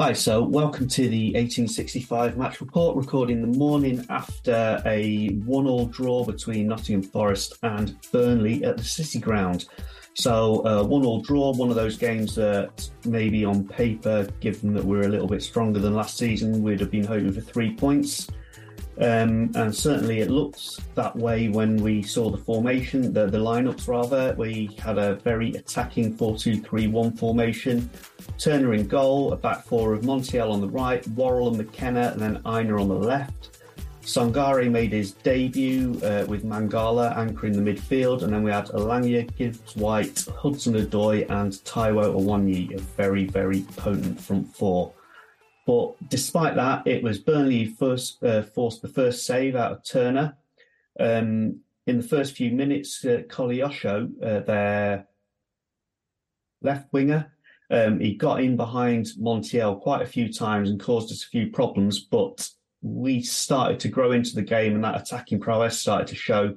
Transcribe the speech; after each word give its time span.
Hi, 0.00 0.14
so 0.14 0.42
welcome 0.42 0.88
to 0.88 1.10
the 1.10 1.34
1865 1.34 2.38
match 2.38 2.62
report, 2.62 2.96
recording 2.96 3.42
the 3.42 3.58
morning 3.58 4.06
after 4.08 4.80
a 4.86 5.28
one-all 5.44 5.84
draw 5.84 6.24
between 6.24 6.68
Nottingham 6.68 7.02
Forest 7.02 7.58
and 7.64 8.00
Burnley 8.10 8.64
at 8.64 8.78
the 8.78 8.82
City 8.82 9.18
Ground. 9.18 9.66
So, 10.14 10.64
uh, 10.64 10.84
one-all 10.84 11.20
draw, 11.20 11.52
one 11.52 11.68
of 11.68 11.74
those 11.76 11.98
games 11.98 12.34
that 12.36 12.88
maybe 13.04 13.44
on 13.44 13.68
paper, 13.68 14.26
given 14.40 14.72
that 14.72 14.82
we're 14.82 15.02
a 15.02 15.08
little 15.08 15.28
bit 15.28 15.42
stronger 15.42 15.80
than 15.80 15.94
last 15.94 16.16
season, 16.16 16.62
we'd 16.62 16.80
have 16.80 16.90
been 16.90 17.04
hoping 17.04 17.34
for 17.34 17.42
three 17.42 17.74
points. 17.74 18.26
Um, 19.00 19.50
and 19.54 19.74
certainly 19.74 20.20
it 20.20 20.30
looks 20.30 20.78
that 20.94 21.16
way 21.16 21.48
when 21.48 21.76
we 21.76 22.02
saw 22.02 22.30
the 22.30 22.36
formation, 22.36 23.14
the, 23.14 23.26
the 23.26 23.38
lineups 23.38 23.88
rather. 23.88 24.34
We 24.36 24.76
had 24.78 24.98
a 24.98 25.14
very 25.16 25.52
attacking 25.52 26.16
4 26.16 26.36
2 26.36 26.60
3 26.60 26.86
1 26.88 27.16
formation. 27.16 27.88
Turner 28.40 28.72
in 28.72 28.86
goal, 28.86 29.34
a 29.34 29.36
back 29.36 29.64
four 29.64 29.92
of 29.92 30.00
Montiel 30.00 30.50
on 30.50 30.62
the 30.62 30.68
right, 30.68 31.06
Worrall 31.08 31.48
and 31.48 31.58
McKenna, 31.58 32.12
and 32.12 32.20
then 32.22 32.42
Aina 32.46 32.80
on 32.80 32.88
the 32.88 32.94
left. 32.94 33.58
Sangare 34.00 34.70
made 34.70 34.92
his 34.92 35.12
debut 35.12 36.00
uh, 36.02 36.24
with 36.26 36.42
Mangala 36.42 37.14
anchoring 37.18 37.52
the 37.52 37.70
midfield, 37.70 38.22
and 38.22 38.32
then 38.32 38.42
we 38.42 38.50
had 38.50 38.68
Elanga, 38.68 39.28
Gibbs 39.36 39.76
White, 39.76 40.24
Hudson 40.38 40.74
Odoi, 40.74 41.28
and 41.28 41.52
Taiwo 41.52 42.18
Awoniyi, 42.18 42.74
a 42.74 42.78
very, 42.78 43.26
very 43.26 43.60
potent 43.76 44.18
front 44.18 44.48
four. 44.56 44.94
But 45.66 45.96
despite 46.08 46.54
that, 46.56 46.86
it 46.86 47.02
was 47.02 47.18
Burnley 47.18 47.66
first 47.66 48.24
uh, 48.24 48.42
forced 48.42 48.80
the 48.80 48.88
first 48.88 49.26
save 49.26 49.54
out 49.54 49.72
of 49.72 49.84
Turner. 49.84 50.38
Um, 50.98 51.60
in 51.86 51.98
the 51.98 52.08
first 52.08 52.36
few 52.36 52.52
minutes, 52.52 53.04
uh, 53.04 53.22
Koleosho, 53.28 54.10
uh, 54.22 54.40
their 54.40 55.06
left 56.62 56.90
winger, 56.90 57.32
um, 57.70 58.00
he 58.00 58.14
got 58.14 58.42
in 58.42 58.56
behind 58.56 59.06
Montiel 59.18 59.80
quite 59.80 60.02
a 60.02 60.06
few 60.06 60.32
times 60.32 60.70
and 60.70 60.80
caused 60.80 61.12
us 61.12 61.24
a 61.24 61.28
few 61.28 61.50
problems. 61.50 62.00
But 62.00 62.48
we 62.82 63.22
started 63.22 63.80
to 63.80 63.88
grow 63.88 64.12
into 64.12 64.34
the 64.34 64.42
game, 64.42 64.74
and 64.74 64.84
that 64.84 65.00
attacking 65.00 65.40
prowess 65.40 65.78
started 65.78 66.08
to 66.08 66.16
show. 66.16 66.56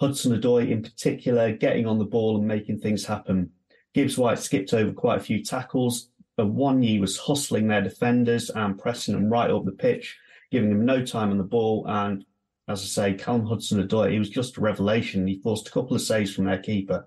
Hudson 0.00 0.38
Odoi, 0.38 0.70
in 0.70 0.82
particular, 0.82 1.52
getting 1.52 1.86
on 1.86 1.98
the 1.98 2.04
ball 2.04 2.36
and 2.36 2.46
making 2.46 2.80
things 2.80 3.04
happen. 3.04 3.50
Gibbs 3.94 4.18
White 4.18 4.38
skipped 4.38 4.72
over 4.72 4.92
quite 4.92 5.18
a 5.18 5.22
few 5.22 5.44
tackles, 5.44 6.08
Awoniyi 6.38 7.00
was 7.00 7.18
hustling 7.18 7.68
their 7.68 7.82
defenders 7.82 8.50
and 8.50 8.78
pressing 8.78 9.14
them 9.14 9.28
right 9.28 9.50
up 9.50 9.64
the 9.64 9.72
pitch, 9.72 10.18
giving 10.50 10.70
them 10.70 10.84
no 10.84 11.04
time 11.04 11.30
on 11.30 11.38
the 11.38 11.44
ball. 11.44 11.84
And 11.86 12.24
as 12.68 12.80
I 12.80 12.84
say, 12.84 13.14
Callum 13.14 13.46
Hudson 13.46 13.86
Odoi, 13.86 14.12
he 14.12 14.18
was 14.18 14.30
just 14.30 14.56
a 14.56 14.60
revelation. 14.60 15.26
He 15.26 15.40
forced 15.40 15.68
a 15.68 15.70
couple 15.70 15.94
of 15.94 16.02
saves 16.02 16.34
from 16.34 16.44
their 16.46 16.58
keeper. 16.58 17.06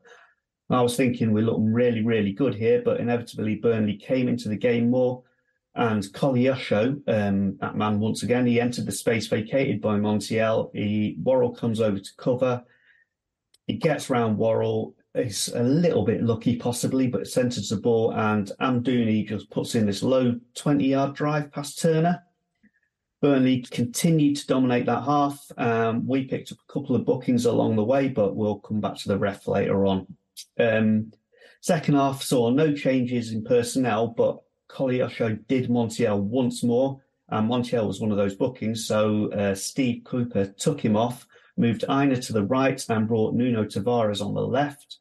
I 0.70 0.82
was 0.82 0.98
thinking 0.98 1.32
we're 1.32 1.44
looking 1.44 1.72
really, 1.72 2.04
really 2.04 2.32
good 2.32 2.56
here, 2.56 2.82
but 2.84 3.00
inevitably 3.00 3.56
Burnley 3.56 3.98
came 3.98 4.28
into 4.28 4.50
the 4.50 4.58
game 4.58 4.90
more. 4.90 5.24
And 5.76 6.02
Koleosho, 6.04 7.02
um, 7.08 7.58
that 7.58 7.76
man 7.76 8.00
once 8.00 8.24
again, 8.24 8.46
he 8.46 8.62
entered 8.62 8.86
the 8.86 8.92
space 8.92 9.28
vacated 9.28 9.82
by 9.82 9.98
Montiel. 9.98 10.72
He 10.74 11.18
Worrall 11.22 11.54
comes 11.54 11.82
over 11.82 12.00
to 12.00 12.16
cover. 12.18 12.64
He 13.68 13.74
gets 13.74 14.10
round 14.10 14.38
Worrall 14.38 14.96
is 15.14 15.50
a 15.50 15.64
little 15.64 16.06
bit 16.06 16.24
lucky, 16.24 16.56
possibly, 16.56 17.08
but 17.08 17.28
centres 17.28 17.70
the 17.70 17.78
ball, 17.78 18.12
and 18.14 18.52
Amdouni 18.60 19.28
just 19.28 19.50
puts 19.50 19.76
in 19.76 19.86
this 19.86 20.04
low 20.04 20.36
20 20.56 20.86
yard 20.86 21.16
drive 21.16 21.52
past 21.52 21.80
Turner. 21.80 22.22
Burnley 23.22 23.62
continued 23.62 24.38
to 24.38 24.48
dominate 24.48 24.86
that 24.86 25.04
half. 25.04 25.46
Um, 25.58 26.08
we 26.08 26.26
picked 26.26 26.52
up 26.52 26.58
a 26.58 26.74
couple 26.74 26.96
of 26.96 27.06
bookings 27.06 27.46
along 27.46 27.76
the 27.76 27.84
way, 27.84 28.08
but 28.08 28.36
we'll 28.36 28.60
come 28.60 28.82
back 28.82 28.98
to 28.98 29.08
the 29.08 29.18
ref 29.18 29.48
later 29.48 29.86
on. 29.86 30.06
Um, 30.60 31.12
second 31.62 31.96
half 31.96 32.22
saw 32.22 32.50
no 32.50 32.74
changes 32.74 33.32
in 33.32 33.44
personnel, 33.44 34.08
but 34.08 34.40
Koleosho 34.70 35.46
did 35.48 35.70
Montiel 35.70 36.20
once 36.20 36.64
more. 36.64 37.02
And 37.30 37.50
Montiel 37.50 37.88
was 37.88 38.00
one 38.00 38.12
of 38.12 38.18
those 38.18 38.36
bookings, 38.36 38.86
so 38.86 39.32
uh, 39.32 39.56
Steve 39.56 40.04
Cooper 40.04 40.46
took 40.46 40.80
him 40.80 40.96
off, 40.96 41.26
moved 41.58 41.84
Aina 41.90 42.22
to 42.22 42.34
the 42.34 42.44
right, 42.44 42.84
and 42.88 43.08
brought 43.08 43.34
Nuno 43.34 43.66
Tavares 43.66 44.24
on 44.24 44.36
the 44.36 44.46
left. 44.46 45.00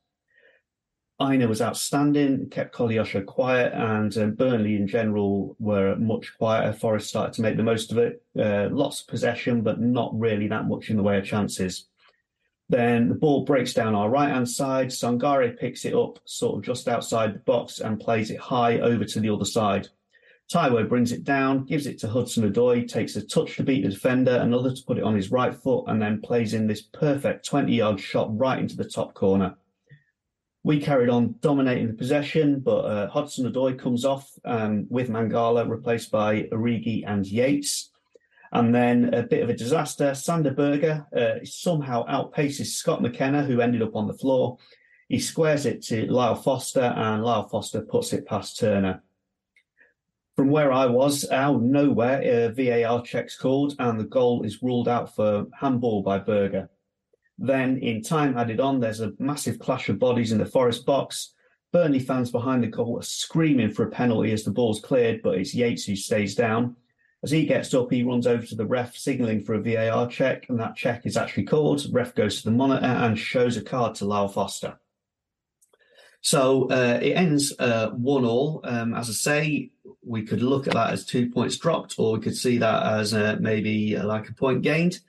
Aina 1.20 1.46
was 1.46 1.62
outstanding, 1.62 2.48
kept 2.48 2.74
Koleosho 2.74 3.24
quiet, 3.24 3.72
and 3.72 4.16
um, 4.16 4.34
Burnley 4.34 4.74
in 4.74 4.88
general 4.88 5.54
were 5.60 5.94
much 5.96 6.32
quieter. 6.36 6.72
Forest 6.72 7.08
started 7.08 7.34
to 7.34 7.42
make 7.42 7.56
the 7.56 7.62
most 7.62 7.92
of 7.92 7.98
it. 7.98 8.22
Uh, 8.38 8.68
lots 8.70 9.02
of 9.02 9.06
possession, 9.06 9.62
but 9.62 9.80
not 9.80 10.18
really 10.18 10.48
that 10.48 10.66
much 10.66 10.90
in 10.90 10.96
the 10.96 11.02
way 11.02 11.18
of 11.18 11.24
chances. 11.24 11.86
Then 12.68 13.08
the 13.08 13.14
ball 13.14 13.44
breaks 13.44 13.74
down 13.74 13.94
our 13.94 14.08
right 14.08 14.30
hand 14.30 14.48
side. 14.48 14.88
Sangare 14.88 15.58
picks 15.58 15.84
it 15.84 15.94
up 15.94 16.18
sort 16.24 16.56
of 16.58 16.64
just 16.64 16.88
outside 16.88 17.34
the 17.34 17.38
box 17.40 17.80
and 17.80 18.00
plays 18.00 18.30
it 18.30 18.40
high 18.40 18.78
over 18.78 19.04
to 19.04 19.20
the 19.20 19.30
other 19.30 19.44
side. 19.44 19.88
Taiwo 20.52 20.88
brings 20.88 21.12
it 21.12 21.24
down, 21.24 21.64
gives 21.64 21.86
it 21.86 21.98
to 22.00 22.08
Hudson 22.08 22.50
Odoi, 22.50 22.86
takes 22.86 23.16
a 23.16 23.26
touch 23.26 23.56
to 23.56 23.62
beat 23.62 23.82
the 23.82 23.88
defender, 23.90 24.36
another 24.36 24.74
to 24.74 24.82
put 24.84 24.98
it 24.98 25.04
on 25.04 25.16
his 25.16 25.30
right 25.30 25.54
foot, 25.54 25.84
and 25.88 26.00
then 26.00 26.20
plays 26.20 26.52
in 26.52 26.66
this 26.66 26.82
perfect 26.82 27.46
20 27.46 27.74
yard 27.74 27.98
shot 27.98 28.36
right 28.36 28.58
into 28.58 28.76
the 28.76 28.84
top 28.84 29.14
corner. 29.14 29.56
We 30.62 30.80
carried 30.80 31.10
on 31.10 31.36
dominating 31.40 31.88
the 31.88 31.94
possession, 31.94 32.60
but 32.60 32.80
uh, 32.84 33.08
Hudson 33.08 33.50
Odoi 33.50 33.78
comes 33.78 34.04
off 34.04 34.30
um, 34.44 34.86
with 34.88 35.10
Mangala, 35.10 35.68
replaced 35.68 36.10
by 36.10 36.44
Origi 36.44 37.04
and 37.06 37.26
Yates. 37.26 37.90
And 38.54 38.72
then 38.72 39.12
a 39.12 39.24
bit 39.24 39.42
of 39.42 39.50
a 39.50 39.56
disaster. 39.56 40.14
Sander 40.14 40.52
Berge 40.52 41.02
uh, 41.16 41.44
somehow 41.44 42.06
outpaces 42.06 42.66
Scott 42.66 43.02
McKenna, 43.02 43.42
who 43.42 43.60
ended 43.60 43.82
up 43.82 43.96
on 43.96 44.06
the 44.06 44.14
floor. 44.14 44.58
He 45.08 45.18
squares 45.18 45.66
it 45.66 45.82
to 45.86 46.06
Lyle 46.06 46.36
Foster, 46.36 46.80
and 46.80 47.24
Lyle 47.24 47.48
Foster 47.48 47.82
puts 47.82 48.12
it 48.12 48.26
past 48.26 48.60
Turner. 48.60 49.02
From 50.36 50.50
where 50.50 50.72
I 50.72 50.86
was, 50.86 51.28
out 51.30 51.62
nowhere, 51.62 52.48
uh, 52.48 52.52
VAR 52.52 53.02
checks 53.02 53.36
called, 53.36 53.74
and 53.80 53.98
the 53.98 54.04
goal 54.04 54.44
is 54.44 54.62
ruled 54.62 54.88
out 54.88 55.14
for 55.14 55.46
handball 55.60 56.02
by 56.02 56.18
Berge. 56.18 56.68
Then, 57.38 57.78
in 57.78 58.02
time 58.02 58.38
added 58.38 58.60
on, 58.60 58.78
there's 58.78 59.00
a 59.00 59.12
massive 59.18 59.58
clash 59.58 59.88
of 59.88 59.98
bodies 59.98 60.30
in 60.30 60.38
the 60.38 60.46
Forest 60.46 60.86
box. 60.86 61.34
Burnley 61.72 61.98
fans 61.98 62.30
behind 62.30 62.62
the 62.62 62.68
goal 62.68 62.98
are 62.98 63.02
screaming 63.02 63.72
for 63.72 63.84
a 63.84 63.90
penalty 63.90 64.30
as 64.30 64.44
the 64.44 64.52
ball's 64.52 64.80
cleared, 64.80 65.22
but 65.22 65.38
it's 65.38 65.54
Yates 65.54 65.84
who 65.84 65.96
stays 65.96 66.36
down. 66.36 66.76
As 67.24 67.30
he 67.30 67.46
gets 67.46 67.72
up, 67.72 67.90
he 67.90 68.02
runs 68.02 68.26
over 68.26 68.44
to 68.44 68.54
the 68.54 68.66
ref, 68.66 68.94
signalling 68.98 69.44
for 69.44 69.54
a 69.54 69.62
VAR 69.62 70.06
check, 70.08 70.50
and 70.50 70.60
that 70.60 70.76
check 70.76 71.06
is 71.06 71.16
actually 71.16 71.44
called. 71.44 71.86
Ref 71.90 72.14
goes 72.14 72.36
to 72.36 72.44
the 72.44 72.54
monitor 72.54 72.84
and 72.84 73.18
shows 73.18 73.56
a 73.56 73.62
card 73.62 73.94
to 73.94 74.04
Lyle 74.04 74.28
Foster. 74.28 74.78
So 76.20 76.68
uh, 76.70 76.98
it 77.00 77.12
ends 77.12 77.54
uh, 77.58 77.92
one 77.92 78.26
all. 78.26 78.60
Um, 78.62 78.92
as 78.92 79.08
I 79.08 79.12
say, 79.14 79.70
we 80.02 80.26
could 80.26 80.42
look 80.42 80.66
at 80.66 80.74
that 80.74 80.92
as 80.92 81.06
two 81.06 81.30
points 81.30 81.56
dropped, 81.56 81.94
or 81.96 82.12
we 82.12 82.20
could 82.20 82.36
see 82.36 82.58
that 82.58 82.82
as 82.92 83.14
uh, 83.14 83.38
maybe 83.40 83.96
uh, 83.96 84.04
like 84.04 84.28
a 84.28 84.34
point 84.34 84.60
gained. 84.60 85.00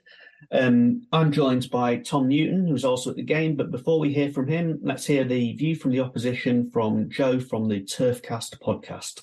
Um, 0.50 1.06
I'm 1.12 1.32
joined 1.32 1.70
by 1.70 1.96
Tom 1.96 2.28
Newton, 2.28 2.66
who's 2.66 2.86
also 2.86 3.10
at 3.10 3.16
the 3.16 3.24
game. 3.24 3.56
But 3.56 3.70
before 3.70 4.00
we 4.00 4.14
hear 4.14 4.32
from 4.32 4.48
him, 4.48 4.78
let's 4.82 5.04
hear 5.04 5.24
the 5.24 5.52
view 5.52 5.76
from 5.76 5.90
the 5.90 6.00
opposition 6.00 6.70
from 6.70 7.10
Joe 7.10 7.40
from 7.40 7.68
the 7.68 7.82
Turfcast 7.82 8.58
podcast. 8.58 9.22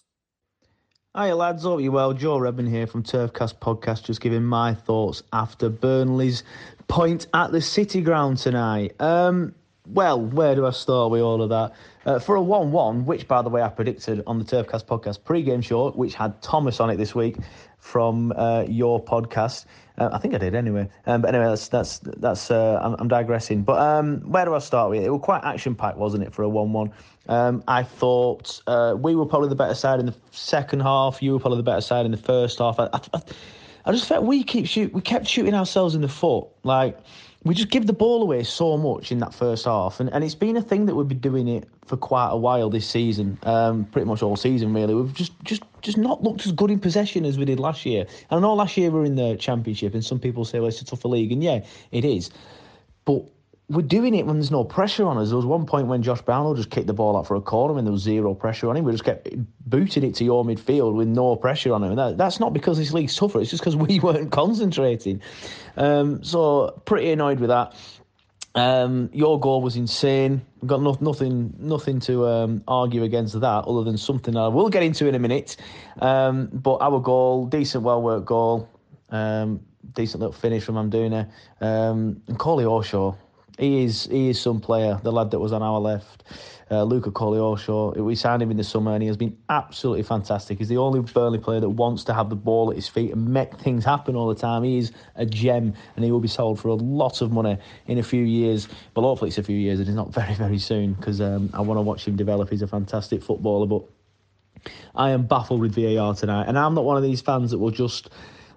Hi 1.16 1.32
lads, 1.32 1.62
hope 1.62 1.80
you 1.80 1.92
well. 1.92 2.14
Joe 2.14 2.40
Redman 2.40 2.66
here 2.66 2.88
from 2.88 3.04
Turfcast 3.04 3.60
podcast, 3.60 4.06
just 4.06 4.20
giving 4.20 4.44
my 4.44 4.74
thoughts 4.74 5.22
after 5.32 5.70
Burnley's 5.70 6.44
point 6.88 7.28
at 7.36 7.52
the 7.52 7.62
City 7.62 8.02
Ground 8.02 8.40
tonight. 8.40 9.00
Um, 9.00 9.54
well, 9.86 10.20
where 10.20 10.56
do 10.56 10.66
I 10.66 10.72
start 10.72 11.12
with 11.12 11.22
all 11.22 11.44
of 11.44 11.50
that? 11.50 11.74
Uh, 12.04 12.18
for 12.18 12.34
a 12.36 12.42
1 12.42 12.72
1, 12.72 13.06
which 13.06 13.28
by 13.28 13.44
the 13.44 13.50
way 13.50 13.62
I 13.62 13.68
predicted 13.70 14.24
on 14.26 14.40
the 14.40 14.44
Turfcast 14.44 14.86
podcast 14.86 15.24
pre 15.24 15.44
game 15.44 15.62
show, 15.62 15.92
which 15.92 16.16
had 16.16 16.42
Thomas 16.42 16.80
on 16.80 16.90
it 16.90 16.96
this 16.96 17.14
week 17.14 17.38
from 17.78 18.34
uh, 18.36 18.66
your 18.68 19.00
podcast. 19.00 19.66
Uh, 19.98 20.10
I 20.12 20.18
think 20.18 20.34
I 20.34 20.40
did 20.40 20.56
anyway. 20.56 20.90
Um, 21.06 21.22
but 21.22 21.36
anyway, 21.36 21.50
that's 21.50 21.68
that's 21.68 22.00
that's. 22.00 22.50
Uh, 22.50 22.80
I'm, 22.82 22.96
I'm, 23.00 23.08
digressing. 23.08 23.62
But 23.62 23.80
um, 23.80 24.22
where 24.22 24.44
do 24.44 24.56
I 24.56 24.60
start 24.60 24.90
with? 24.90 25.02
It 25.02 25.06
It 25.06 25.10
was 25.12 25.22
quite 25.22 25.44
action 25.44 25.76
packed, 25.76 25.98
wasn't 25.98 26.24
it, 26.24 26.34
for 26.34 26.42
a 26.42 26.50
one-one? 26.50 26.92
Um, 27.30 27.64
I 27.68 27.84
thought 27.84 28.62
uh, 28.66 28.96
we 28.98 29.16
were 29.16 29.26
probably 29.26 29.50
the 29.50 29.56
better 29.56 29.76
side 29.76 30.00
in 30.00 30.08
the 30.08 30.16
second 30.32 30.82
half. 30.82 31.22
You 31.22 31.34
were 31.34 31.40
probably 31.40 31.58
the 31.58 31.64
better 31.64 31.82
side 31.82 32.06
in 32.06 32.12
the 32.12 32.18
first 32.18 32.58
half. 32.58 32.80
I, 32.80 32.90
I, 32.92 33.22
I 33.86 33.92
just 33.92 34.08
felt 34.08 34.26
we 34.26 34.44
keep 34.44 34.66
shoot, 34.66 34.94
we 34.94 35.02
kept 35.02 35.28
shooting 35.28 35.54
ourselves 35.54 35.94
in 35.94 36.02
the 36.02 36.10
foot. 36.10 36.48
Like 36.64 36.98
we 37.46 37.54
just 37.54 37.70
give 37.70 37.88
the 37.88 37.94
ball 37.94 38.22
away 38.22 38.44
so 38.44 38.78
much 38.78 39.12
in 39.12 39.20
that 39.20 39.34
first 39.34 39.66
half, 39.66 40.00
and, 40.00 40.10
and 40.14 40.24
it's 40.24 40.36
been 40.36 40.56
a 40.56 40.62
thing 40.62 40.86
that 40.86 40.96
we've 40.96 41.08
been 41.08 41.20
doing 41.20 41.48
it 41.48 41.68
for 41.86 41.98
quite 41.98 42.30
a 42.30 42.38
while 42.38 42.70
this 42.70 42.88
season, 42.88 43.38
um, 43.44 43.86
pretty 43.86 44.06
much 44.06 44.24
all 44.24 44.38
season 44.38 44.74
really. 44.74 44.94
We've 44.94 45.14
just 45.14 45.34
just 45.44 45.64
just 45.82 45.98
not 45.98 46.24
looked 46.24 46.46
as 46.46 46.54
good 46.54 46.72
in 46.72 46.80
possession 46.80 47.26
as 47.26 47.38
we 47.38 47.46
did 47.46 47.60
last 47.60 47.86
year. 47.86 48.06
And 48.30 48.38
I 48.38 48.40
know 48.40 48.54
last 48.54 48.78
year 48.78 48.90
we 48.90 49.00
were 49.00 49.06
in 49.06 49.16
the 49.16 49.36
championship, 49.36 49.94
and 49.94 50.04
some 50.04 50.20
people 50.20 50.46
say 50.46 50.60
well 50.60 50.70
it's 50.70 50.82
a 50.82 50.86
tougher 50.86 51.10
league, 51.10 51.32
and 51.32 51.44
yeah, 51.44 51.66
it 51.92 52.06
is, 52.06 52.30
but 53.04 53.24
we're 53.70 53.82
doing 53.82 54.14
it 54.14 54.26
when 54.26 54.36
there's 54.36 54.52
no 54.52 54.64
pressure 54.64 55.06
on 55.06 55.18
us. 55.18 55.30
There 55.30 55.38
was 55.38 55.46
one 55.46 55.66
point 55.66 55.88
when 55.88 56.04
Josh 56.04 56.22
Brownhill 56.22 56.54
just 56.54 56.70
kicked 56.70 56.88
the 56.88 56.94
ball 56.94 57.16
out 57.16 57.28
for 57.28 57.36
a 57.36 57.42
corner 57.42 57.78
and 57.78 57.88
there 57.88 57.92
was 57.92 58.02
zero 58.02 58.34
pressure 58.34 58.70
on 58.70 58.76
him. 58.76 58.84
We 58.84 58.92
just 58.92 59.06
kept 59.06 59.30
booting 59.66 60.04
it 60.04 60.16
to 60.16 60.26
your 60.26 60.44
midfield 60.44 60.96
with 60.96 61.08
no 61.08 61.36
pressure 61.38 61.74
on 61.74 61.84
him. 61.84 61.92
And 61.92 62.00
that, 62.00 62.18
that's 62.18 62.40
not 62.40 62.54
because 62.54 62.78
this 62.78 62.92
league's 62.92 63.16
tougher. 63.16 63.40
It's 63.40 63.50
just 63.50 63.62
because 63.62 63.76
we 63.76 64.00
weren't 64.00 64.32
concentrating. 64.34 65.22
Um, 65.78 66.24
so 66.24 66.82
pretty 66.86 67.12
annoyed 67.12 67.40
with 67.40 67.50
that. 67.50 67.76
Um, 68.56 69.10
your 69.14 69.40
goal 69.40 69.62
was 69.62 69.76
insane. 69.78 70.46
We've 70.62 70.70
got 70.70 70.82
no, 70.82 70.96
nothing, 71.00 71.56
nothing 71.58 72.00
to 72.02 72.28
um, 72.28 72.64
argue 72.68 73.04
against 73.04 73.40
that, 73.40 73.66
other 73.66 73.84
than 73.84 73.98
something 73.98 74.36
I 74.38 74.48
will 74.50 74.70
get 74.70 74.84
into 74.84 75.08
in 75.08 75.16
a 75.16 75.20
minute. 75.20 75.58
Um, 76.00 76.50
but 76.54 76.76
our 76.76 77.00
goal, 77.00 77.48
decent, 77.48 77.84
well 77.84 78.02
worked 78.02 78.28
goal, 78.28 78.70
um, 79.10 79.62
decent 79.94 80.22
little 80.22 80.34
finish 80.34 80.64
from 80.64 80.76
Amdouni. 80.76 81.28
Um, 81.62 82.22
and 82.28 82.38
Koleosho, 82.38 83.18
he 83.60 83.84
is 83.84 84.06
he 84.06 84.30
is 84.30 84.42
some 84.42 84.60
player, 84.60 85.00
the 85.04 85.12
lad 85.12 85.32
that 85.32 85.40
was 85.40 85.54
on 85.54 85.62
our 85.62 85.80
left, 85.80 86.24
uh, 86.72 86.84
Luca 86.84 87.12
Koleosho. 87.12 87.96
We 87.98 88.16
signed 88.16 88.42
him 88.42 88.52
in 88.52 88.58
the 88.58 88.64
summer 88.64 88.94
and 88.94 89.02
he 89.02 89.08
has 89.08 89.18
been 89.18 89.38
absolutely 89.50 90.04
fantastic. 90.04 90.58
He's 90.58 90.70
the 90.70 90.78
only 90.78 91.02
Burnley 91.02 91.40
player 91.40 91.60
that 91.60 91.70
wants 91.70 92.04
to 92.06 92.14
have 92.14 92.30
the 92.30 92.36
ball 92.36 92.72
at 92.72 92.76
his 92.76 92.88
feet 92.88 93.12
and 93.12 93.28
make 93.28 93.60
things 93.60 93.86
happen 93.86 94.16
all 94.16 94.28
the 94.28 94.36
time. 94.36 94.64
He 94.64 94.78
is 94.78 94.92
a 95.16 95.26
gem 95.26 95.74
and 95.96 96.04
he 96.04 96.12
will 96.12 96.20
be 96.20 96.28
sold 96.28 96.60
for 96.60 96.70
a 96.70 96.74
lot 96.74 97.22
of 97.22 97.32
money 97.32 97.58
in 97.88 98.00
a 98.00 98.04
few 98.04 98.24
years. 98.24 98.68
But 98.94 99.02
hopefully 99.02 99.30
it's 99.30 99.38
a 99.38 99.44
few 99.44 99.58
years 99.58 99.80
and 99.80 99.88
it's 99.88 99.96
not 99.96 100.14
very, 100.14 100.34
very 100.34 100.60
soon 100.60 100.94
because 100.94 101.22
um, 101.22 101.50
I 101.54 101.62
want 101.62 101.78
to 101.78 101.84
watch 101.84 102.08
him 102.08 102.16
develop. 102.16 102.50
He's 102.50 102.64
a 102.64 102.68
fantastic 102.68 103.22
footballer. 103.22 103.68
But 103.68 103.84
I 104.96 105.12
am 105.12 105.28
baffled 105.28 105.62
with 105.62 105.76
VAR 105.76 106.16
tonight. 106.16 106.48
And 106.48 106.58
I'm 106.58 106.74
not 106.74 106.86
one 106.86 106.98
of 106.98 107.04
these 107.04 107.22
fans 107.22 107.52
that 107.52 107.60
will 107.60 107.72
just 107.72 108.10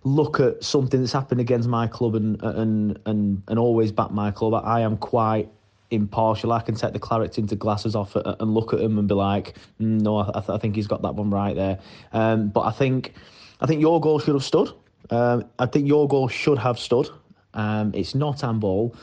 look 0.06 0.38
at 0.38 0.62
something 0.62 1.00
that's 1.00 1.12
happened 1.12 1.40
against 1.40 1.68
my 1.68 1.88
club 1.88 2.14
and 2.14 2.40
and 2.42 2.98
and 3.06 3.42
and 3.48 3.58
always 3.58 3.90
back 3.90 4.12
my 4.12 4.30
club. 4.30 4.62
I 4.64 4.80
am 4.80 4.96
quite 4.96 5.48
impartial. 5.90 6.52
I 6.52 6.60
can 6.60 6.76
take 6.76 6.92
the 6.92 7.00
claret 7.00 7.38
into 7.38 7.56
glasses 7.56 7.96
off 7.96 8.14
and 8.14 8.54
look 8.54 8.72
at 8.72 8.80
him 8.80 8.98
and 8.98 9.08
be 9.08 9.14
like, 9.14 9.56
mm, 9.80 10.00
no, 10.00 10.18
I, 10.18 10.30
th- 10.32 10.48
I 10.48 10.58
think 10.58 10.76
he's 10.76 10.86
got 10.86 11.02
that 11.02 11.16
one 11.16 11.30
right 11.30 11.56
there. 11.56 11.80
Um, 12.12 12.48
but 12.48 12.60
I 12.60 12.70
think 12.70 13.14
I 13.60 13.66
think 13.66 13.80
your 13.80 14.00
goal 14.00 14.20
should 14.20 14.34
have 14.34 14.44
stood. 14.44 14.70
Um, 15.10 15.44
I 15.58 15.66
think 15.66 15.88
your 15.88 16.06
goal 16.06 16.28
should 16.28 16.58
have 16.58 16.78
stood. 16.78 17.08
Um, 17.54 17.92
it's 17.92 18.14
not 18.14 18.42
handball. 18.42 18.94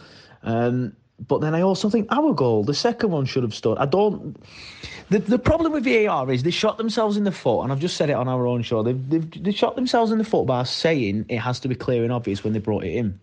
Um, 0.44 0.96
but 1.20 1.42
then 1.42 1.56
I 1.56 1.62
also 1.62 1.90
think 1.90 2.08
our 2.12 2.34
goal, 2.34 2.64
the 2.64 2.74
second 2.74 3.12
one, 3.12 3.26
should 3.26 3.44
have 3.44 3.54
stood. 3.54 3.78
I 3.78 3.86
don't. 3.86 4.36
The, 5.10 5.20
the 5.20 5.40
problem 5.40 5.72
with 5.72 5.84
VAR 5.86 6.32
is 6.32 6.44
they 6.44 6.52
shot 6.52 6.78
themselves 6.78 7.18
in 7.18 7.24
the 7.24 7.32
foot, 7.32 7.62
and 7.62 7.72
I've 7.72 7.80
just 7.80 7.98
said 7.98 8.10
it 8.10 8.14
on 8.14 8.28
our 8.28 8.48
own 8.48 8.64
show. 8.64 8.84
They've, 8.84 9.10
they've, 9.10 9.44
they 9.44 9.52
shot 9.52 9.76
themselves 9.76 10.12
in 10.12 10.18
the 10.18 10.24
foot 10.24 10.46
by 10.46 10.64
saying 10.64 11.26
it 11.30 11.38
has 11.38 11.60
to 11.62 11.68
be 11.68 11.76
clear 11.76 12.04
and 12.04 12.12
obvious 12.12 12.44
when 12.44 12.54
they 12.54 12.60
brought 12.60 12.84
it 12.84 12.96
in. 12.96 13.20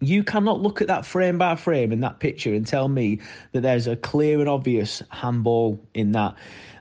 You 0.00 0.24
cannot 0.24 0.60
look 0.60 0.80
at 0.80 0.88
that 0.88 1.06
frame 1.06 1.38
by 1.38 1.54
frame 1.54 1.92
in 1.92 2.00
that 2.00 2.18
picture 2.18 2.52
and 2.54 2.66
tell 2.66 2.88
me 2.88 3.20
that 3.52 3.60
there's 3.60 3.86
a 3.86 3.94
clear 3.94 4.40
and 4.40 4.48
obvious 4.48 5.00
handball 5.10 5.80
in 5.94 6.12
that. 6.12 6.34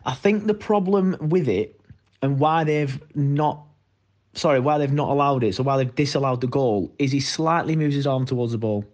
I 0.06 0.16
think 0.16 0.48
the 0.48 0.56
problem 0.56 1.16
with 1.20 1.48
it 1.48 1.80
and 2.24 2.40
why 2.40 2.64
they've 2.64 3.00
not 3.16 3.64
sorry, 4.34 4.60
why 4.60 4.80
they've 4.80 4.92
not 4.92 5.10
allowed 5.10 5.44
it, 5.44 5.54
so 5.54 5.62
why 5.62 5.78
they've 5.78 5.94
disallowed 5.94 6.42
the 6.42 6.48
goal, 6.48 6.92
is 6.98 7.12
he 7.12 7.20
slightly 7.20 7.76
moves 7.76 7.94
his 7.94 8.08
arm 8.08 8.26
towards 8.26 8.54
the 8.54 8.58
ball 8.58 8.86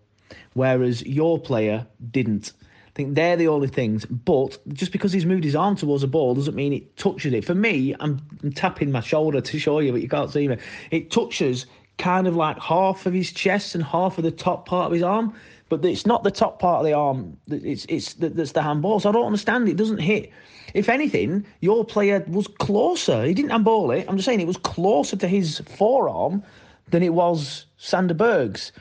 whereas 0.53 1.05
your 1.05 1.39
player 1.39 1.85
didn't. 2.11 2.53
I 2.61 2.91
think 2.95 3.15
they're 3.15 3.37
the 3.37 3.47
only 3.47 3.67
things. 3.67 4.05
But 4.05 4.57
just 4.73 4.91
because 4.91 5.13
he's 5.13 5.25
moved 5.25 5.43
his 5.43 5.55
arm 5.55 5.75
towards 5.75 6.01
the 6.01 6.07
ball 6.07 6.33
doesn't 6.33 6.55
mean 6.55 6.73
it 6.73 6.97
touches 6.97 7.33
it. 7.33 7.45
For 7.45 7.53
me, 7.53 7.95
I'm, 7.99 8.19
I'm 8.43 8.51
tapping 8.51 8.91
my 8.91 9.01
shoulder 9.01 9.39
to 9.39 9.59
show 9.59 9.79
you, 9.79 9.91
but 9.91 10.01
you 10.01 10.09
can't 10.09 10.31
see 10.31 10.47
me. 10.47 10.57
It 10.91 11.11
touches 11.11 11.67
kind 11.97 12.27
of 12.27 12.35
like 12.35 12.59
half 12.59 13.05
of 13.05 13.13
his 13.13 13.31
chest 13.31 13.75
and 13.75 13.83
half 13.83 14.17
of 14.17 14.23
the 14.23 14.31
top 14.31 14.67
part 14.67 14.87
of 14.87 14.93
his 14.93 15.03
arm. 15.03 15.33
But 15.69 15.83
it's 15.83 16.05
not 16.05 16.23
the 16.23 16.31
top 16.31 16.59
part 16.59 16.79
of 16.79 16.85
the 16.85 16.93
arm. 16.93 17.37
It's 17.47 17.85
it's 17.89 18.13
that's 18.13 18.53
the 18.53 18.61
handball. 18.61 18.99
So 19.01 19.09
I 19.09 19.11
don't 19.11 19.25
understand. 19.25 19.67
It 19.67 19.75
doesn't 19.75 19.97
hit. 19.97 20.31
If 20.73 20.89
anything, 20.89 21.45
your 21.59 21.83
player 21.85 22.23
was 22.27 22.47
closer. 22.47 23.25
He 23.25 23.33
didn't 23.33 23.51
handball 23.51 23.91
it. 23.91 24.05
I'm 24.07 24.15
just 24.15 24.25
saying 24.25 24.39
it 24.39 24.47
was 24.47 24.57
closer 24.57 25.17
to 25.17 25.27
his 25.27 25.59
forearm 25.59 26.43
than 26.89 27.03
it 27.03 27.13
was 27.13 27.65
Sander 27.77 28.13
Berg's. 28.13 28.71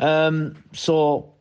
Um, 0.00 0.56
so 0.72 1.34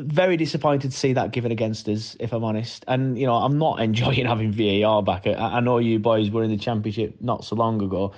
very 0.00 0.36
disappointed 0.36 0.90
to 0.90 0.96
see 0.96 1.12
that 1.12 1.30
given 1.30 1.52
against 1.52 1.88
us, 1.88 2.16
if 2.20 2.32
I'm 2.32 2.44
honest. 2.44 2.84
And 2.88 3.18
you 3.18 3.26
know, 3.26 3.34
I'm 3.34 3.58
not 3.58 3.80
enjoying 3.80 4.26
having 4.26 4.52
VAR 4.52 5.02
back. 5.02 5.26
I, 5.26 5.34
I 5.34 5.60
know 5.60 5.78
you 5.78 5.98
boys 5.98 6.30
were 6.30 6.44
in 6.44 6.50
the 6.50 6.56
championship 6.56 7.16
not 7.20 7.44
so 7.44 7.56
long 7.56 7.80
ago, 7.82 8.12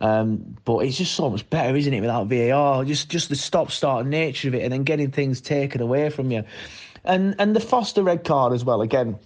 um, 0.00 0.56
but 0.64 0.78
it's 0.78 0.98
just 0.98 1.14
so 1.14 1.30
much 1.30 1.48
better, 1.50 1.76
isn't 1.76 1.92
it, 1.92 2.00
without 2.00 2.26
VAR? 2.26 2.84
Just 2.84 3.08
just 3.08 3.28
the 3.28 3.36
stop-start 3.36 4.06
nature 4.06 4.48
of 4.48 4.54
it, 4.54 4.62
and 4.62 4.72
then 4.72 4.84
getting 4.84 5.10
things 5.10 5.40
taken 5.40 5.80
away 5.80 6.10
from 6.10 6.30
you, 6.30 6.44
and 7.04 7.34
and 7.38 7.56
the 7.56 7.60
Foster 7.60 8.02
red 8.02 8.24
card 8.24 8.52
as 8.52 8.64
well. 8.64 8.82
Again, 8.82 9.18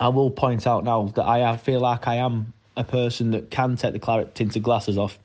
I 0.00 0.08
will 0.08 0.30
point 0.30 0.66
out 0.66 0.84
now 0.84 1.04
that 1.14 1.24
I 1.24 1.56
feel 1.56 1.80
like 1.80 2.08
I 2.08 2.16
am 2.16 2.52
a 2.76 2.84
person 2.84 3.30
that 3.32 3.50
can 3.50 3.76
take 3.76 3.92
the 3.92 3.98
claret 3.98 4.34
tinted 4.34 4.62
glasses 4.62 4.96
off 4.96 5.18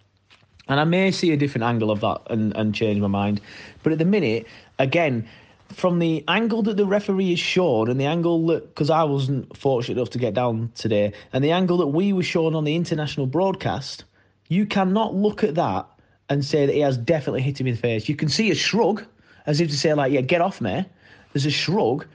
and 0.68 0.80
I 0.80 0.84
may 0.84 1.12
see 1.12 1.32
a 1.32 1.38
different 1.38 1.64
angle 1.64 1.92
of 1.92 2.02
that 2.02 2.22
and, 2.30 2.56
and 2.56 2.74
change 2.74 3.00
my 3.00 3.08
mind. 3.08 3.42
But 3.84 3.94
at 3.94 4.00
the 4.00 4.06
minute, 4.06 4.48
again, 4.80 5.28
from 5.74 6.00
the 6.00 6.24
angle 6.28 6.62
that 6.64 6.78
the 6.78 6.86
referee 6.86 7.34
is 7.34 7.40
shown 7.40 7.90
and 7.90 8.00
the 8.00 8.06
angle 8.06 8.48
that, 8.48 8.68
because 8.70 8.90
I 8.90 9.04
wasn't 9.04 9.56
fortunate 9.58 9.98
enough 9.98 10.12
to 10.12 10.18
get 10.18 10.34
down 10.34 10.72
today, 10.76 11.14
and 11.34 11.44
the 11.44 11.52
angle 11.52 11.78
that 11.78 11.88
we 11.88 12.14
were 12.14 12.24
shown 12.24 12.56
on 12.56 12.64
the 12.64 12.76
international 12.76 13.28
broadcast, 13.28 14.06
you 14.48 14.66
cannot 14.66 15.14
look 15.14 15.44
at 15.44 15.56
that 15.56 15.88
and 16.30 16.44
say 16.44 16.66
that 16.66 16.74
he 16.74 16.82
has 16.82 16.98
definitely 16.98 17.42
hit 17.42 17.60
him 17.60 17.68
in 17.68 17.76
the 17.76 17.82
face. 17.82 18.08
You 18.10 18.16
can 18.16 18.30
see 18.30 18.52
a 18.52 18.56
shrug, 18.56 19.06
as 19.46 19.62
if 19.62 19.70
to 19.70 19.78
say, 19.78 19.94
like, 19.94 20.12
yeah, 20.12 20.22
get 20.22 20.42
off 20.42 20.62
me. 20.62 20.86
There's 21.34 21.46
a 21.46 21.52
shrug. 21.52 22.06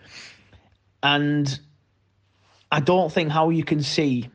And 1.02 1.58
I 2.70 2.80
don't 2.80 3.12
think 3.12 3.30
how 3.30 3.50
you 3.50 3.64
can 3.64 3.82
see 3.82 4.28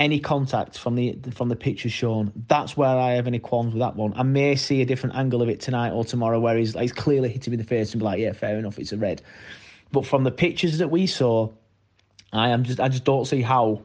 any 0.00 0.18
contact 0.18 0.78
from 0.78 0.94
the 0.94 1.16
from 1.30 1.50
the 1.50 1.54
pictures 1.54 1.92
shown. 1.92 2.32
That's 2.48 2.76
where 2.76 2.88
I 2.88 3.12
have 3.12 3.26
any 3.26 3.38
qualms 3.38 3.74
with 3.74 3.80
that 3.80 3.94
one. 3.94 4.14
I 4.16 4.22
may 4.22 4.56
see 4.56 4.80
a 4.80 4.86
different 4.86 5.14
angle 5.14 5.42
of 5.42 5.48
it 5.50 5.60
tonight 5.60 5.92
or 5.92 6.04
tomorrow 6.04 6.40
where 6.40 6.56
he's, 6.56 6.74
he's 6.74 6.92
clearly 6.92 7.28
hit 7.28 7.46
him 7.46 7.52
in 7.52 7.58
the 7.58 7.66
face 7.66 7.92
and 7.92 8.00
be 8.00 8.04
like, 8.06 8.18
yeah, 8.18 8.32
fair 8.32 8.58
enough, 8.58 8.78
it's 8.78 8.92
a 8.92 8.96
red. 8.96 9.22
But 9.92 10.06
from 10.06 10.24
the 10.24 10.30
pictures 10.30 10.78
that 10.78 10.90
we 10.90 11.06
saw, 11.06 11.50
I 12.32 12.48
am 12.48 12.64
just 12.64 12.80
I 12.80 12.88
just 12.88 13.04
don't 13.04 13.26
see 13.26 13.42
how 13.42 13.82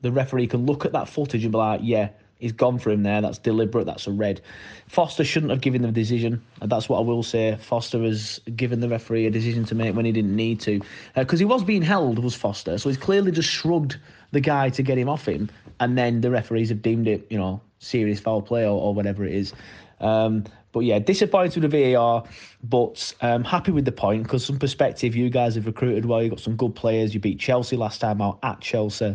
the 0.00 0.10
referee 0.10 0.46
can 0.46 0.64
look 0.64 0.86
at 0.86 0.92
that 0.92 1.08
footage 1.08 1.44
and 1.44 1.52
be 1.52 1.58
like, 1.58 1.80
yeah, 1.84 2.08
he's 2.38 2.52
gone 2.52 2.78
for 2.78 2.90
him 2.90 3.02
there. 3.02 3.20
That's 3.20 3.38
deliberate. 3.38 3.84
That's 3.84 4.06
a 4.06 4.10
red. 4.10 4.40
Foster 4.88 5.22
shouldn't 5.22 5.50
have 5.50 5.60
given 5.60 5.82
the 5.82 5.92
decision. 5.92 6.42
That's 6.62 6.88
what 6.88 6.98
I 6.98 7.02
will 7.02 7.22
say. 7.22 7.56
Foster 7.60 8.02
has 8.02 8.40
given 8.56 8.80
the 8.80 8.88
referee 8.88 9.26
a 9.26 9.30
decision 9.30 9.64
to 9.66 9.74
make 9.74 9.94
when 9.94 10.06
he 10.06 10.12
didn't 10.12 10.34
need 10.34 10.60
to, 10.60 10.80
because 11.14 11.38
uh, 11.38 11.42
he 11.42 11.44
was 11.44 11.62
being 11.62 11.82
held. 11.82 12.18
Was 12.18 12.34
Foster? 12.34 12.78
So 12.78 12.88
he's 12.88 12.98
clearly 12.98 13.32
just 13.32 13.50
shrugged 13.50 13.98
the 14.32 14.40
guy 14.40 14.70
to 14.70 14.82
get 14.82 14.98
him 14.98 15.08
off 15.08 15.26
him, 15.26 15.50
and 15.80 15.96
then 15.96 16.20
the 16.20 16.30
referees 16.30 16.70
have 16.70 16.82
deemed 16.82 17.06
it, 17.06 17.26
you 17.30 17.38
know, 17.38 17.60
serious 17.78 18.20
foul 18.20 18.42
play 18.42 18.64
or, 18.64 18.80
or 18.80 18.94
whatever 18.94 19.24
it 19.24 19.34
is. 19.34 19.52
Um, 20.00 20.44
but 20.72 20.80
yeah, 20.80 20.98
disappointed 20.98 21.62
with 21.62 21.70
the 21.70 21.92
VAR, 21.92 22.24
but 22.64 23.14
um, 23.20 23.44
happy 23.44 23.72
with 23.72 23.84
the 23.84 23.92
point 23.92 24.24
because 24.24 24.44
some 24.44 24.58
perspective. 24.58 25.14
You 25.14 25.28
guys 25.28 25.54
have 25.54 25.66
recruited 25.66 26.06
well. 26.06 26.22
You 26.22 26.30
got 26.30 26.40
some 26.40 26.56
good 26.56 26.74
players. 26.74 27.14
You 27.14 27.20
beat 27.20 27.38
Chelsea 27.38 27.76
last 27.76 28.00
time 28.00 28.20
out 28.22 28.38
at 28.42 28.60
Chelsea. 28.60 29.14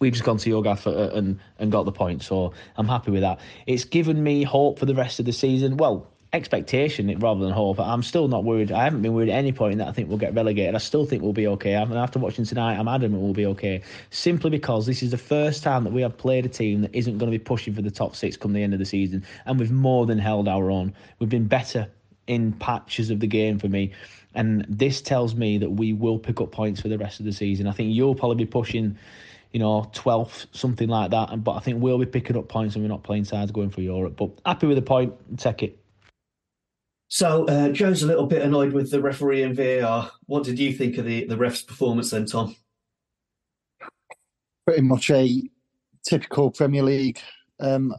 We've 0.00 0.12
just 0.12 0.24
gone 0.24 0.38
to 0.38 0.48
your 0.48 0.62
gaff 0.62 0.86
and 0.86 1.38
and 1.58 1.70
got 1.70 1.84
the 1.84 1.92
point, 1.92 2.22
so 2.22 2.54
I'm 2.76 2.88
happy 2.88 3.10
with 3.10 3.20
that. 3.20 3.40
It's 3.66 3.84
given 3.84 4.22
me 4.22 4.42
hope 4.42 4.78
for 4.78 4.86
the 4.86 4.94
rest 4.94 5.20
of 5.20 5.26
the 5.26 5.32
season. 5.32 5.76
Well, 5.76 6.09
expectation 6.32 7.18
rather 7.18 7.40
than 7.40 7.52
hope. 7.52 7.80
I'm 7.80 8.02
still 8.02 8.28
not 8.28 8.44
worried. 8.44 8.70
I 8.70 8.84
haven't 8.84 9.02
been 9.02 9.14
worried 9.14 9.30
at 9.30 9.36
any 9.36 9.52
point 9.52 9.78
that 9.78 9.88
I 9.88 9.92
think 9.92 10.08
we'll 10.08 10.18
get 10.18 10.34
relegated. 10.34 10.74
I 10.74 10.78
still 10.78 11.04
think 11.04 11.22
we'll 11.22 11.32
be 11.32 11.46
okay. 11.48 11.84
Mean, 11.84 11.96
after 11.96 12.18
watching 12.18 12.44
tonight, 12.44 12.78
I'm 12.78 12.86
adamant 12.86 13.22
we'll 13.22 13.32
be 13.32 13.46
okay. 13.46 13.82
Simply 14.10 14.50
because 14.50 14.86
this 14.86 15.02
is 15.02 15.10
the 15.10 15.18
first 15.18 15.62
time 15.62 15.84
that 15.84 15.92
we 15.92 16.02
have 16.02 16.16
played 16.16 16.46
a 16.46 16.48
team 16.48 16.82
that 16.82 16.94
isn't 16.94 17.18
going 17.18 17.30
to 17.30 17.36
be 17.36 17.42
pushing 17.42 17.74
for 17.74 17.82
the 17.82 17.90
top 17.90 18.14
six 18.14 18.36
come 18.36 18.52
the 18.52 18.62
end 18.62 18.72
of 18.72 18.78
the 18.78 18.86
season, 18.86 19.24
and 19.46 19.58
we've 19.58 19.72
more 19.72 20.06
than 20.06 20.18
held 20.18 20.46
our 20.46 20.70
own. 20.70 20.94
We've 21.18 21.28
been 21.28 21.48
better 21.48 21.88
in 22.26 22.52
patches 22.52 23.10
of 23.10 23.18
the 23.18 23.26
game 23.26 23.58
for 23.58 23.68
me. 23.68 23.92
And 24.32 24.64
this 24.68 25.02
tells 25.02 25.34
me 25.34 25.58
that 25.58 25.70
we 25.70 25.92
will 25.92 26.18
pick 26.18 26.40
up 26.40 26.52
points 26.52 26.80
for 26.80 26.88
the 26.88 26.98
rest 26.98 27.18
of 27.18 27.26
the 27.26 27.32
season. 27.32 27.66
I 27.66 27.72
think 27.72 27.92
you'll 27.92 28.14
probably 28.14 28.44
be 28.44 28.46
pushing 28.46 28.96
you 29.52 29.58
know, 29.58 29.90
12th, 29.94 30.46
something 30.52 30.88
like 30.88 31.10
that. 31.10 31.42
But 31.42 31.52
I 31.52 31.60
think 31.60 31.82
we'll 31.82 31.98
be 31.98 32.06
picking 32.06 32.36
up 32.36 32.48
points 32.48 32.76
and 32.76 32.84
we're 32.84 32.88
not 32.88 33.02
playing 33.02 33.24
sides 33.24 33.50
going 33.50 33.70
for 33.70 33.80
Europe. 33.80 34.16
But 34.16 34.30
happy 34.46 34.66
with 34.66 34.76
the 34.76 34.82
point, 34.82 35.12
take 35.38 35.64
it. 35.64 35.79
So 37.10 37.44
uh, 37.46 37.70
Joe's 37.70 38.04
a 38.04 38.06
little 38.06 38.26
bit 38.26 38.42
annoyed 38.42 38.72
with 38.72 38.92
the 38.92 39.02
referee 39.02 39.42
and 39.42 39.54
VAR. 39.54 40.12
What 40.26 40.44
did 40.44 40.60
you 40.60 40.72
think 40.72 40.96
of 40.96 41.04
the 41.04 41.24
the 41.24 41.36
ref's 41.36 41.62
performance 41.62 42.10
then, 42.10 42.24
Tom? 42.24 42.54
Pretty 44.64 44.82
much 44.82 45.10
a 45.10 45.42
typical 46.04 46.52
Premier 46.52 46.84
League 46.84 47.18
um, 47.58 47.92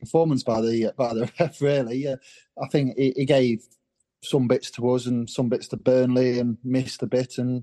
performance 0.00 0.42
by 0.42 0.60
the 0.60 0.92
by 0.96 1.14
the 1.14 1.30
ref. 1.40 1.62
Really, 1.62 2.08
uh, 2.08 2.16
I 2.60 2.66
think 2.66 2.96
he, 2.98 3.12
he, 3.16 3.24
gave 3.24 3.64
some 4.24 4.48
bits 4.48 4.72
to 4.72 4.90
us 4.90 5.06
and 5.06 5.30
some 5.30 5.48
bits 5.48 5.68
to 5.68 5.76
Burnley 5.76 6.40
and 6.40 6.58
missed 6.64 7.04
a 7.04 7.06
bit 7.06 7.38
and 7.38 7.62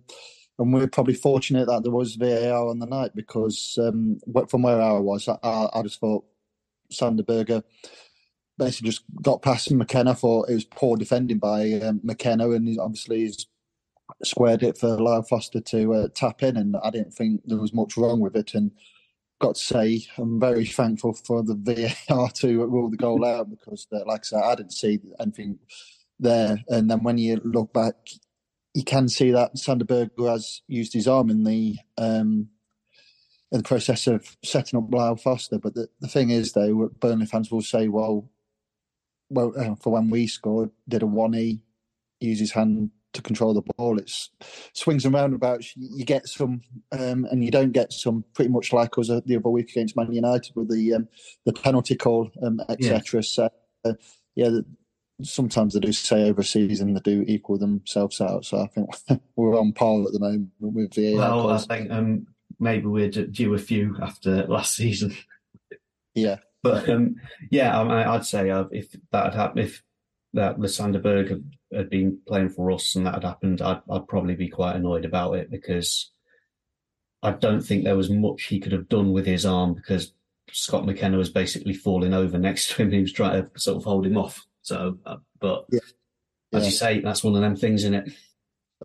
and 0.58 0.74
we're 0.74 0.88
probably 0.88 1.14
fortunate 1.14 1.68
that 1.68 1.84
there 1.84 1.92
was 1.92 2.16
VAR 2.16 2.70
on 2.70 2.80
the 2.80 2.86
night 2.86 3.12
because 3.14 3.78
um, 3.82 4.18
from 4.48 4.62
where 4.62 4.82
I 4.82 4.94
was, 4.94 5.28
I, 5.28 5.70
I 5.74 5.82
just 5.82 6.00
thought 6.00 6.24
Sander 6.90 7.24
Berge 7.24 7.62
basically 8.58 8.90
just 8.90 9.04
got 9.22 9.42
past 9.42 9.72
McKenna. 9.72 10.16
Thought 10.16 10.50
it 10.50 10.56
was 10.56 10.66
poor 10.66 10.98
defending 10.98 11.40
by 11.40 11.74
um, 11.74 12.02
McKenna, 12.04 12.50
and 12.52 12.68
he 12.68 12.80
obviously 12.80 13.20
he's 13.20 13.48
squared 14.24 14.64
it 14.64 14.78
for 14.78 15.00
Lyle 15.00 15.24
Foster 15.24 15.62
to 15.62 15.94
uh, 15.94 16.08
tap 16.14 16.44
in, 16.44 16.58
and 16.58 16.76
I 16.84 16.90
didn't 16.90 17.14
think 17.14 17.42
there 17.46 17.58
was 17.58 17.74
much 17.74 17.98
wrong 17.98 18.20
with 18.20 18.36
it. 18.36 18.54
And 18.54 18.72
got 19.40 19.56
to 19.56 19.62
say, 19.62 20.06
I'm 20.18 20.40
very 20.40 20.66
thankful 20.66 21.14
for 21.14 21.44
the 21.44 21.56
VAR 22.08 22.30
to 22.30 22.66
rule 22.66 22.90
the 22.90 22.98
goal 22.98 23.26
out 23.26 23.50
because, 23.50 23.88
uh, 23.92 24.06
like 24.06 24.22
I 24.22 24.24
said, 24.24 24.44
I 24.44 24.56
didn't 24.56 24.74
see 24.74 25.00
anything 25.20 25.60
there. 26.20 26.64
And 26.70 26.90
then 26.90 27.04
when 27.04 27.18
you 27.18 27.42
look 27.44 27.74
back, 27.74 27.96
you 28.74 28.84
can 28.84 29.08
see 29.08 29.32
that 29.32 29.58
Sander 29.58 29.86
Berge 29.86 30.12
has 30.20 30.62
used 30.68 30.94
his 30.94 31.08
arm 31.08 31.30
in 31.30 31.44
the 31.44 31.78
um, 31.98 32.50
in 33.52 33.60
the 33.60 33.64
process 33.64 34.08
of 34.08 34.36
setting 34.44 34.78
up 34.78 34.92
Lyle 34.92 35.16
Foster. 35.16 35.60
But 35.60 35.76
the, 35.76 35.88
the 36.02 36.08
thing 36.08 36.30
is, 36.30 36.54
though, 36.54 36.90
Burnley 37.00 37.26
fans 37.26 37.52
will 37.52 37.62
say, 37.62 37.88
well, 37.88 38.30
well, 39.30 39.54
uh, 39.58 39.76
for 39.76 39.94
when 39.94 40.10
we 40.10 40.28
scored, 40.28 40.72
did 40.88 41.04
a 41.04 41.08
one 41.08 41.36
e 41.36 41.62
use 42.20 42.40
his 42.40 42.52
hand 42.52 42.92
to 43.14 43.22
control 43.22 43.54
the 43.54 43.62
ball. 43.62 43.98
It's 43.98 44.30
swings 44.74 45.06
and 45.06 45.14
roundabouts. 45.14 45.74
You 45.76 46.06
get 46.06 46.28
some, 46.28 46.62
um, 46.92 47.26
and 47.32 47.44
you 47.44 47.52
don't 47.52 47.72
get 47.72 47.92
some. 47.92 48.24
Pretty 48.34 48.52
much 48.52 48.72
like 48.72 48.98
us 48.98 49.10
uh, 49.10 49.22
the 49.26 49.38
other 49.38 49.50
week 49.50 49.72
against 49.72 49.98
Man 49.98 50.14
United 50.14 50.56
with 50.56 50.70
the 50.70 50.94
um, 50.94 51.08
the 51.46 51.54
penalty 51.54 51.96
call, 51.96 52.30
um, 52.44 52.62
etc. 52.70 53.20
Yeah. 53.20 53.22
So, 53.22 53.50
uh, 53.86 53.94
yeah, 54.36 54.50
the, 54.50 54.66
sometimes 55.22 55.74
they 55.74 55.80
do 55.80 55.92
say 55.92 56.30
over 56.30 56.42
a 56.42 56.46
season 56.46 56.94
they 56.94 57.00
do 57.00 57.24
equal 57.28 57.58
themselves 57.58 58.22
out. 58.22 58.46
So 58.46 58.62
I 58.62 58.68
think 58.68 58.90
we're 59.36 59.60
on 59.60 59.74
par 59.74 60.04
at 60.06 60.12
the 60.12 60.20
moment 60.20 60.52
with 60.60 60.94
VAR. 60.94 61.16
Well, 61.16 61.42
calls. 61.44 61.68
I 61.70 61.78
think 61.78 61.92
um, 61.92 62.28
maybe 62.60 62.86
we're 62.86 63.10
due 63.10 63.54
a 63.54 63.60
few 63.60 63.98
after 64.02 64.46
last 64.48 64.76
season. 64.76 65.16
Yeah, 66.14 66.38
but 66.66 66.90
um, 66.90 67.18
yeah, 67.52 67.80
I, 67.80 68.12
would 68.12 68.26
say 68.26 68.50
uh, 68.50 68.64
if 68.72 68.96
that 69.12 69.26
had 69.26 69.36
happened, 69.36 69.66
if 69.68 69.84
that 70.34 70.60
Lysander 70.60 70.98
Berge 70.98 71.30
had, 71.30 71.44
had, 71.72 71.90
been 71.92 72.18
playing 72.28 72.50
for 72.50 72.72
us 72.72 72.96
and 72.96 73.06
that 73.06 73.14
had 73.14 73.24
happened, 73.24 73.62
I'd, 73.62 73.82
I'd 73.88 74.08
probably 74.08 74.34
be 74.34 74.50
quite 74.50 74.76
annoyed 74.76 75.06
about 75.06 75.36
it 75.36 75.52
because 75.52 76.10
I 77.22 77.34
don't 77.34 77.62
think 77.62 77.84
there 77.84 77.96
was 77.96 78.10
much 78.10 78.46
he 78.46 78.60
could 78.60 78.72
have 78.72 78.90
done 78.90 79.14
with 79.14 79.28
his 79.28 79.46
arm 79.46 79.76
because 79.76 80.12
Scott 80.52 80.88
McKenna 80.88 81.18
was 81.18 81.30
basically 81.30 81.76
falling 81.76 82.16
over 82.16 82.40
next 82.40 82.72
to 82.72 82.82
him. 82.82 82.92
He 82.92 83.02
was 83.02 83.14
trying 83.14 83.44
to 83.44 83.60
sort 83.60 83.78
of 83.78 83.84
hold 83.84 84.08
him 84.08 84.18
off. 84.18 84.44
So, 84.64 84.98
uh, 85.06 85.18
but 85.40 85.66
yeah. 85.72 85.80
as 86.52 86.64
yeah. 86.64 86.66
you 86.66 86.72
say, 86.72 87.00
that's 87.02 87.24
one 87.24 87.36
of 87.36 87.42
them 87.42 87.56
things 87.56 87.84
in 87.84 87.94
it. 87.94 88.12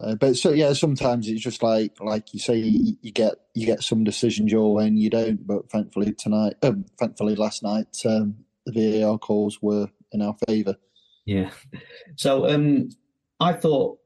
Uh, 0.01 0.15
but 0.15 0.37
so 0.37 0.51
yeah, 0.51 0.73
sometimes 0.73 1.29
it's 1.29 1.43
just 1.43 1.63
like 1.63 1.93
like 2.01 2.33
you 2.33 2.41
say, 2.41 2.57
you, 2.57 3.13
get 3.13 3.35
you 3.55 3.67
get 3.67 3.83
some 3.83 4.03
decisions 4.03 4.51
your 4.51 4.75
way 4.75 4.87
and 4.87 4.99
you 4.99 5.11
don't. 5.11 5.47
But 5.47 5.71
thankfully 5.71 6.15
tonight, 6.15 6.55
um, 6.63 6.87
thankfully 6.99 7.37
last 7.37 7.63
night, 7.63 7.99
um, 8.07 8.37
the 8.65 9.01
VAR 9.03 9.19
calls 9.19 9.61
were 9.61 9.89
in 10.13 10.23
our 10.23 10.35
favour. 10.49 10.77
Yeah. 11.27 11.51
So 12.17 12.49
um, 12.49 12.89
I 13.41 13.53
thought 13.53 13.99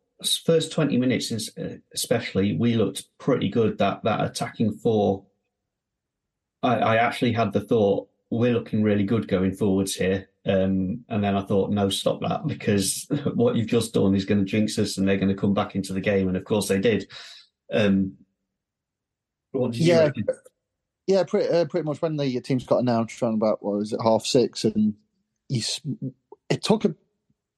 first 0.45 0.73
twenty 0.73 0.97
minutes, 0.97 1.31
uh, 1.57 1.77
especially, 1.95 2.57
we 2.57 2.75
looked 2.75 3.05
pretty 3.19 3.49
good. 3.49 3.79
That 3.79 4.03
that 4.03 4.25
attacking 4.25 4.73
four. 4.73 5.25
I, 6.63 6.77
I 6.77 6.97
actually 6.97 7.33
had 7.33 7.53
the 7.53 7.61
thought 7.61 8.09
we're 8.31 8.55
looking 8.55 8.83
really 8.83 9.05
good 9.05 9.29
going 9.29 9.55
forwards 9.55 9.95
here. 9.95 10.29
Um, 10.47 11.05
and 11.09 11.25
then 11.25 11.37
I 11.37 11.43
thought, 11.43 11.71
no, 11.71 11.89
stop 11.89 12.21
that, 12.21 12.47
because 12.47 13.07
what 13.35 13.57
you've 13.57 13.67
just 13.67 13.95
done 13.95 14.15
is 14.15 14.25
going 14.25 14.41
to 14.41 14.45
jinx 14.45 14.79
us 14.79 14.99
and 14.99 15.09
they're 15.09 15.17
going 15.17 15.35
to 15.35 15.41
come 15.41 15.55
back 15.55 15.75
into 15.75 15.93
the 15.93 16.01
game. 16.01 16.29
And 16.29 16.37
of 16.37 16.45
course 16.45 16.69
they 16.69 16.79
did. 16.79 17.11
Um, 17.73 18.15
yeah. 19.53 20.11
Yeah, 21.07 21.23
pretty, 21.25 21.51
uh, 21.51 21.67
pretty 21.67 21.85
much 21.85 22.01
when 22.01 22.17
the 22.17 22.41
teams 22.41 22.65
got 22.65 22.79
announced 22.79 23.23
around 23.23 23.35
about, 23.35 23.63
what 23.63 23.77
was 23.77 23.93
it, 23.93 24.01
half 24.03 24.25
six, 24.25 24.65
and 24.65 24.95
he's, 25.51 25.81
it 26.49 26.63
took 26.63 26.87
a 26.87 26.95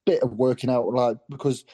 bit 0.04 0.20
of 0.22 0.32
working 0.32 0.68
out, 0.68 0.92
like, 0.92 1.18
because 1.28 1.64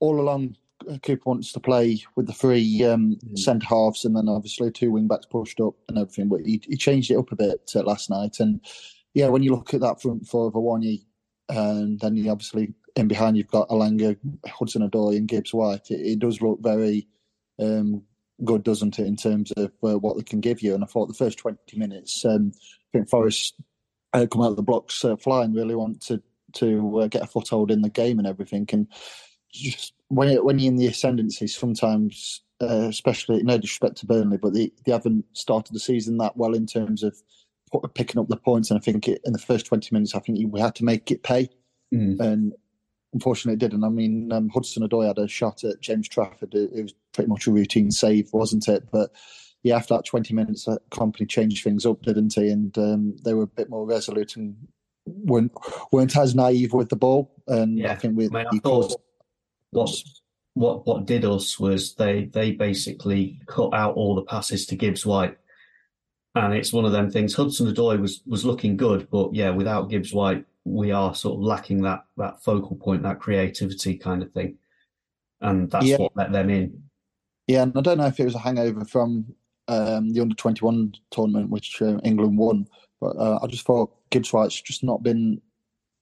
all 0.00 0.20
along 0.20 0.56
Cooper 1.02 1.22
wants 1.24 1.52
to 1.52 1.60
play 1.60 2.02
with 2.16 2.26
the 2.26 2.32
three 2.32 2.84
um, 2.84 3.16
mm. 3.24 3.38
centre 3.38 3.66
halves 3.66 4.04
and 4.04 4.16
then 4.16 4.28
obviously 4.28 4.70
two 4.70 4.90
wing 4.90 5.06
backs 5.06 5.26
pushed 5.26 5.60
up 5.60 5.74
and 5.88 5.98
everything. 5.98 6.28
But 6.28 6.40
he, 6.40 6.60
he 6.66 6.76
changed 6.76 7.10
it 7.10 7.16
up 7.16 7.32
a 7.32 7.36
bit 7.36 7.70
uh, 7.74 7.82
last 7.82 8.10
night. 8.10 8.40
And 8.40 8.60
yeah, 9.14 9.28
when 9.28 9.42
you 9.42 9.52
look 9.52 9.74
at 9.74 9.80
that 9.80 10.00
front 10.00 10.26
four 10.26 10.46
of 10.46 10.54
Awoniyi, 10.54 11.04
and 11.48 12.00
then 12.00 12.16
you 12.16 12.30
obviously 12.30 12.74
in 12.96 13.08
behind 13.08 13.36
you've 13.36 13.48
got 13.48 13.68
Elanga, 13.68 14.16
Hudson 14.46 14.88
Odoi, 14.88 15.16
and 15.16 15.28
Gibbs 15.28 15.54
White. 15.54 15.90
It, 15.90 16.00
it 16.00 16.18
does 16.18 16.40
look 16.40 16.60
very 16.62 17.08
um, 17.58 18.02
good, 18.44 18.62
doesn't 18.62 18.98
it, 18.98 19.06
in 19.06 19.16
terms 19.16 19.52
of 19.52 19.72
uh, 19.82 19.98
what 19.98 20.16
they 20.16 20.22
can 20.22 20.40
give 20.40 20.62
you? 20.62 20.74
And 20.74 20.82
I 20.82 20.86
thought 20.86 21.08
the 21.08 21.14
first 21.14 21.38
twenty 21.38 21.78
minutes, 21.78 22.24
um, 22.24 22.52
I 22.54 22.98
think 22.98 23.08
Forest 23.08 23.54
uh, 24.12 24.26
come 24.30 24.42
out 24.42 24.50
of 24.50 24.56
the 24.56 24.62
blocks 24.62 25.04
uh, 25.04 25.16
flying, 25.16 25.54
really 25.54 25.74
want 25.74 26.00
to 26.02 26.22
to 26.54 27.00
uh, 27.00 27.06
get 27.06 27.22
a 27.22 27.26
foothold 27.26 27.70
in 27.70 27.82
the 27.82 27.88
game 27.88 28.18
and 28.18 28.28
everything, 28.28 28.68
and 28.72 28.86
just 29.52 29.94
when 30.08 30.34
when 30.44 30.58
you're 30.58 30.72
in 30.72 30.76
the 30.76 30.86
ascendancy, 30.86 31.46
sometimes, 31.46 32.42
uh, 32.60 32.88
especially 32.88 33.42
no 33.42 33.58
disrespect 33.58 33.96
to 33.98 34.06
Burnley, 34.06 34.38
but 34.38 34.54
they, 34.54 34.70
they 34.84 34.92
haven't 34.92 35.24
started 35.32 35.74
the 35.74 35.80
season 35.80 36.18
that 36.18 36.36
well 36.36 36.54
in 36.54 36.66
terms 36.66 37.02
of 37.02 37.16
picking 37.94 38.20
up 38.20 38.28
the 38.28 38.36
points. 38.36 38.70
And 38.70 38.78
I 38.78 38.80
think 38.80 39.08
it, 39.08 39.20
in 39.24 39.32
the 39.32 39.38
first 39.38 39.66
twenty 39.66 39.88
minutes, 39.92 40.14
I 40.14 40.20
think 40.20 40.38
we 40.52 40.60
had 40.60 40.74
to 40.76 40.84
make 40.84 41.10
it 41.10 41.22
pay, 41.22 41.48
mm. 41.94 42.20
and 42.20 42.52
unfortunately, 43.12 43.54
it 43.54 43.70
didn't. 43.70 43.84
I 43.84 43.88
mean, 43.88 44.32
um, 44.32 44.48
Hudson 44.48 44.86
Odoi 44.86 45.06
had 45.06 45.18
a 45.18 45.28
shot 45.28 45.64
at 45.64 45.80
James 45.80 46.08
Trafford. 46.08 46.54
It, 46.54 46.70
it, 46.74 46.82
was 46.82 46.94
pretty 47.12 47.28
much 47.28 47.46
a 47.46 47.52
routine 47.52 47.90
save, 47.90 48.32
wasn't 48.32 48.68
it? 48.68 48.90
But 48.90 49.10
yeah, 49.62 49.76
after 49.76 49.94
that 49.94 50.06
twenty 50.06 50.34
minutes, 50.34 50.64
that 50.64 50.88
Kompany 50.90 51.28
changed 51.28 51.64
things 51.64 51.86
up, 51.86 52.02
didn't 52.02 52.34
he? 52.34 52.48
And 52.48 52.76
um, 52.78 53.16
they 53.24 53.34
were 53.34 53.44
a 53.44 53.48
bit 53.48 53.70
more 53.70 53.86
resolute 53.86 54.36
and 54.36 54.56
weren't 55.06 55.52
weren't 55.90 56.16
as 56.16 56.34
naive 56.34 56.72
with 56.72 56.88
the 56.88 56.96
ball. 56.96 57.34
And 57.46 57.78
yeah. 57.78 57.92
I 57.92 57.96
think 57.96 58.16
we. 58.16 58.26
I, 58.26 58.28
mean, 58.28 58.46
I 58.52 58.58
thought 58.58 58.94
what 59.70 59.90
what 60.54 60.86
what 60.86 61.06
did 61.06 61.24
us 61.24 61.58
was 61.58 61.94
they 61.94 62.24
they 62.26 62.52
basically 62.52 63.40
cut 63.46 63.72
out 63.72 63.94
all 63.94 64.14
the 64.14 64.22
passes 64.22 64.66
to 64.66 64.76
Gibbs 64.76 65.06
White, 65.06 65.36
and 66.34 66.54
it's 66.54 66.72
one 66.72 66.84
of 66.84 66.92
them 66.92 67.10
things. 67.10 67.34
Hudson 67.34 67.72
Odoi 67.72 68.00
was 68.00 68.22
was 68.26 68.44
looking 68.44 68.76
good, 68.76 69.08
but 69.10 69.34
yeah, 69.34 69.50
without 69.50 69.90
Gibbs 69.90 70.12
White, 70.12 70.44
we 70.64 70.90
are 70.92 71.14
sort 71.14 71.36
of 71.36 71.42
lacking 71.42 71.82
that 71.82 72.04
that 72.16 72.42
focal 72.42 72.76
point, 72.76 73.02
that 73.02 73.20
creativity 73.20 73.96
kind 73.96 74.22
of 74.22 74.32
thing, 74.32 74.56
and 75.40 75.70
that's 75.70 75.86
yeah. 75.86 75.98
what 75.98 76.16
let 76.16 76.32
them 76.32 76.50
in. 76.50 76.82
Yeah, 77.46 77.62
and 77.62 77.76
I 77.76 77.80
don't 77.80 77.98
know 77.98 78.06
if 78.06 78.20
it 78.20 78.24
was 78.24 78.34
a 78.34 78.38
hangover 78.38 78.84
from 78.84 79.26
um, 79.68 80.12
the 80.12 80.20
under 80.20 80.34
twenty 80.34 80.64
one 80.64 80.94
tournament, 81.10 81.50
which 81.50 81.80
uh, 81.82 81.98
England 82.04 82.38
won, 82.38 82.66
but 83.00 83.16
uh, 83.16 83.38
I 83.42 83.46
just 83.46 83.66
thought 83.66 83.92
Gibbs 84.10 84.32
White's 84.32 84.60
just 84.60 84.84
not 84.84 85.02
been 85.02 85.40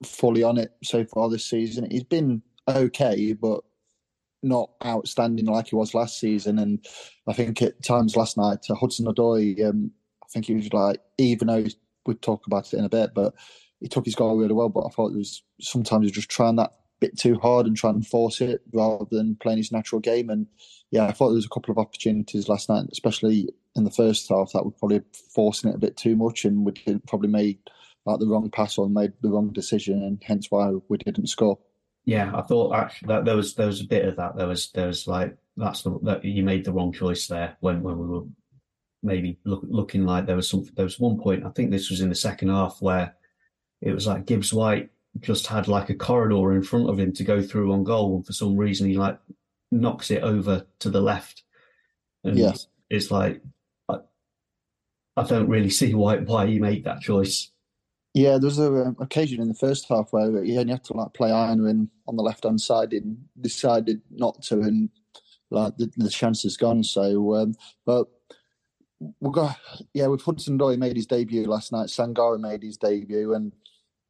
fully 0.05 0.43
on 0.43 0.59
it 0.59 0.73
so 0.83 1.05
far 1.05 1.29
this 1.29 1.45
season. 1.45 1.91
He's 1.91 2.05
been 2.05 2.43
okay, 2.69 3.33
but 3.33 3.63
not 4.43 4.71
outstanding 4.85 5.47
like 5.47 5.69
he 5.69 5.77
was 5.77 5.95
last 5.95 6.19
season. 6.19 6.59
And 6.59 6.85
I 7.27 7.33
think 7.33 7.61
at 7.63 7.83
times 7.83 8.17
last 8.17 8.37
night, 8.37 8.59
uh, 8.71 8.75
Hudson 8.75 9.07
Odoi, 9.07 9.69
um, 9.69 9.91
think 10.33 10.47
he 10.47 10.55
was 10.55 10.73
like, 10.73 11.01
even 11.19 11.49
though 11.49 11.65
we'd 12.07 12.23
talk 12.23 12.47
about 12.47 12.73
it 12.73 12.79
in 12.79 12.85
a 12.85 12.89
bit, 12.89 13.13
but 13.15 13.35
he 13.81 13.89
took 13.89 14.05
his 14.05 14.15
goal 14.15 14.37
really 14.37 14.55
well. 14.55 14.69
But 14.69 14.87
I 14.87 14.91
thought 14.91 15.13
it 15.13 15.19
was 15.19 15.43
sometimes 15.61 16.03
he 16.03 16.07
was 16.07 16.13
just 16.13 16.31
trying 16.31 16.57
that 16.57 16.73
bit 17.01 17.19
too 17.19 17.39
hard 17.39 17.67
and 17.67 17.77
trying 17.77 18.01
to 18.01 18.09
force 18.09 18.41
it 18.41 18.61
rather 18.73 19.07
than 19.11 19.37
playing 19.37 19.59
his 19.59 19.73
natural 19.73 20.01
game. 20.01 20.29
And 20.29 20.47
yeah, 20.91 21.07
I 21.07 21.13
thought 21.13 21.29
there 21.29 21.37
was 21.37 21.47
a 21.47 21.55
couple 21.55 21.73
of 21.73 21.79
opportunities 21.79 22.49
last 22.49 22.69
night, 22.69 22.87
especially 22.93 23.49
in 23.75 23.85
the 23.85 23.91
first 23.91 24.29
half, 24.29 24.53
that 24.53 24.65
were 24.65 24.73
probably 24.73 25.01
forcing 25.35 25.71
it 25.71 25.77
a 25.77 25.81
bit 25.81 25.97
too 25.97 26.17
much, 26.17 26.45
and 26.45 26.65
we 26.65 26.73
did 26.73 27.07
probably 27.07 27.29
made 27.29 27.59
like 28.07 28.19
the 28.19 28.27
wrong 28.27 28.51
pass 28.51 28.79
or 28.79 28.89
made 28.89 29.13
the 29.23 29.31
wrong 29.31 29.53
decision, 29.53 30.03
and 30.03 30.23
hence 30.25 30.51
why 30.51 30.73
we 30.89 30.99
didn't 30.99 31.29
score 31.29 31.59
yeah, 32.05 32.33
I 32.35 32.43
thought 32.43 32.75
actually 32.75 33.09
that 33.09 33.25
there 33.25 33.37
was 33.37 33.55
there 33.55 33.67
was 33.67 33.81
a 33.81 33.87
bit 33.87 34.05
of 34.05 34.17
that. 34.17 34.37
There 34.37 34.47
was 34.47 34.71
there 34.73 34.87
was 34.87 35.07
like 35.07 35.37
that's 35.57 35.83
the 35.83 35.99
that 36.03 36.25
you 36.25 36.43
made 36.43 36.65
the 36.65 36.73
wrong 36.73 36.93
choice 36.93 37.27
there 37.27 37.57
when 37.61 37.83
when 37.83 37.99
we 37.99 38.07
were 38.07 38.25
maybe 39.03 39.39
look, 39.45 39.63
looking 39.65 40.05
like 40.05 40.27
there 40.27 40.37
was 40.37 40.49
something. 40.49 40.73
there 40.75 40.85
was 40.85 41.01
one 41.01 41.19
point 41.19 41.45
I 41.45 41.51
think 41.51 41.71
this 41.71 41.91
was 41.91 42.01
in 42.01 42.09
the 42.09 42.15
second 42.15 42.49
half 42.49 42.79
where 42.81 43.15
it 43.81 43.93
was 43.93 44.07
like 44.07 44.27
Gibbs 44.27 44.53
White 44.53 44.91
just 45.19 45.47
had 45.47 45.69
like 45.69 45.91
a 45.91 45.95
corridor 45.95 46.53
in 46.55 46.63
front 46.63 46.89
of 46.89 46.99
him 46.99 47.13
to 47.15 47.25
go 47.25 47.43
through 47.43 47.73
on 47.73 47.85
goal 47.85 48.17
and 48.17 48.27
for 48.27 48.33
some 48.33 48.57
reason 48.57 48.89
he 48.89 48.97
like 48.97 49.19
knocks 49.71 50.11
it 50.11 50.23
over 50.23 50.67
to 50.81 50.91
the 50.91 51.01
left 51.01 51.43
and 52.25 52.39
yeah. 52.39 52.53
it's 52.89 53.11
like 53.11 53.43
I, 53.89 53.99
I 55.17 55.25
don't 55.25 55.49
really 55.49 55.71
see 55.71 55.95
why 55.95 56.19
why 56.19 56.47
he 56.47 56.59
made 56.59 56.85
that 56.85 57.01
choice 57.01 57.51
yeah, 58.13 58.39
there 58.39 58.49
was 58.49 58.59
an 58.59 58.89
um, 58.89 58.97
occasion 58.99 59.41
in 59.41 59.49
the 59.49 59.55
first 59.55 59.87
half 59.89 60.09
where 60.13 60.43
he 60.43 60.59
only 60.59 60.73
had 60.73 60.85
to 60.85 60.95
like 60.95 61.15
play 61.15 61.31
Aina 61.31 61.87
on 62.09 62.17
the 62.17 62.23
left 62.23 62.43
hand 62.43 62.61
side 62.61 62.93
and 62.93 63.19
decided 63.41 64.03
not 64.11 64.43
to, 64.45 64.61
and 64.61 64.91
like 65.51 65.77
the, 65.77 65.93
the 65.97 66.11
chance 66.11 66.45
is 66.45 66.57
gone. 66.57 66.83
So, 66.83 67.37
um, 67.37 67.55
but 67.87 68.09
we've 69.21 69.33
got 69.33 69.57
yeah, 69.95 70.07
with 70.07 70.23
Hudson 70.23 70.59
Odoi 70.59 70.79
made 70.79 70.97
his 70.97 71.07
debut 71.07 71.47
last 71.47 71.73
night. 71.73 71.89
Sangare 71.89 72.39
made 72.39 72.63
his 72.63 72.77
debut, 72.77 73.35
and 73.35 73.53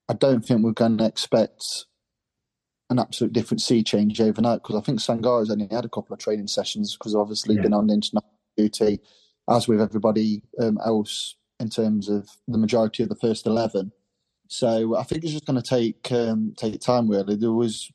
I 0.09 0.14
don't 0.14 0.44
think 0.44 0.62
we're 0.62 0.73
going 0.73 0.99
to 0.99 1.06
expect 1.06 1.87
an 2.90 2.99
absolute 2.99 3.32
different 3.32 3.61
sea 3.61 3.85
change 3.85 4.20
overnight 4.20 4.62
because 4.62 4.76
I 4.76 4.80
think 4.80 4.99
Sangare's 4.99 5.50
only 5.50 5.68
had 5.70 5.85
a 5.85 5.88
couple 5.88 6.12
of 6.12 6.18
training 6.18 6.49
sessions 6.49 6.97
because 6.97 7.14
obviously 7.14 7.54
yeah. 7.54 7.62
been 7.62 7.75
on 7.75 7.88
international 7.88 8.25
duty, 8.56 9.00
as 9.49 9.68
with 9.68 9.80
everybody 9.80 10.42
um, 10.61 10.78
else 10.85 11.37
in 11.61 11.70
terms 11.70 12.09
of 12.09 12.28
the 12.49 12.59
majority 12.59 13.02
of 13.02 13.09
the 13.09 13.16
first 13.16 13.47
eleven. 13.47 13.92
So 14.49 14.97
I 14.97 15.04
think 15.04 15.23
it's 15.23 15.32
just 15.32 15.47
going 15.47 15.62
to 15.62 15.68
take 15.68 16.11
um, 16.11 16.54
take 16.56 16.80
time. 16.80 17.09
Really, 17.09 17.37
there 17.37 17.52
was 17.52 17.90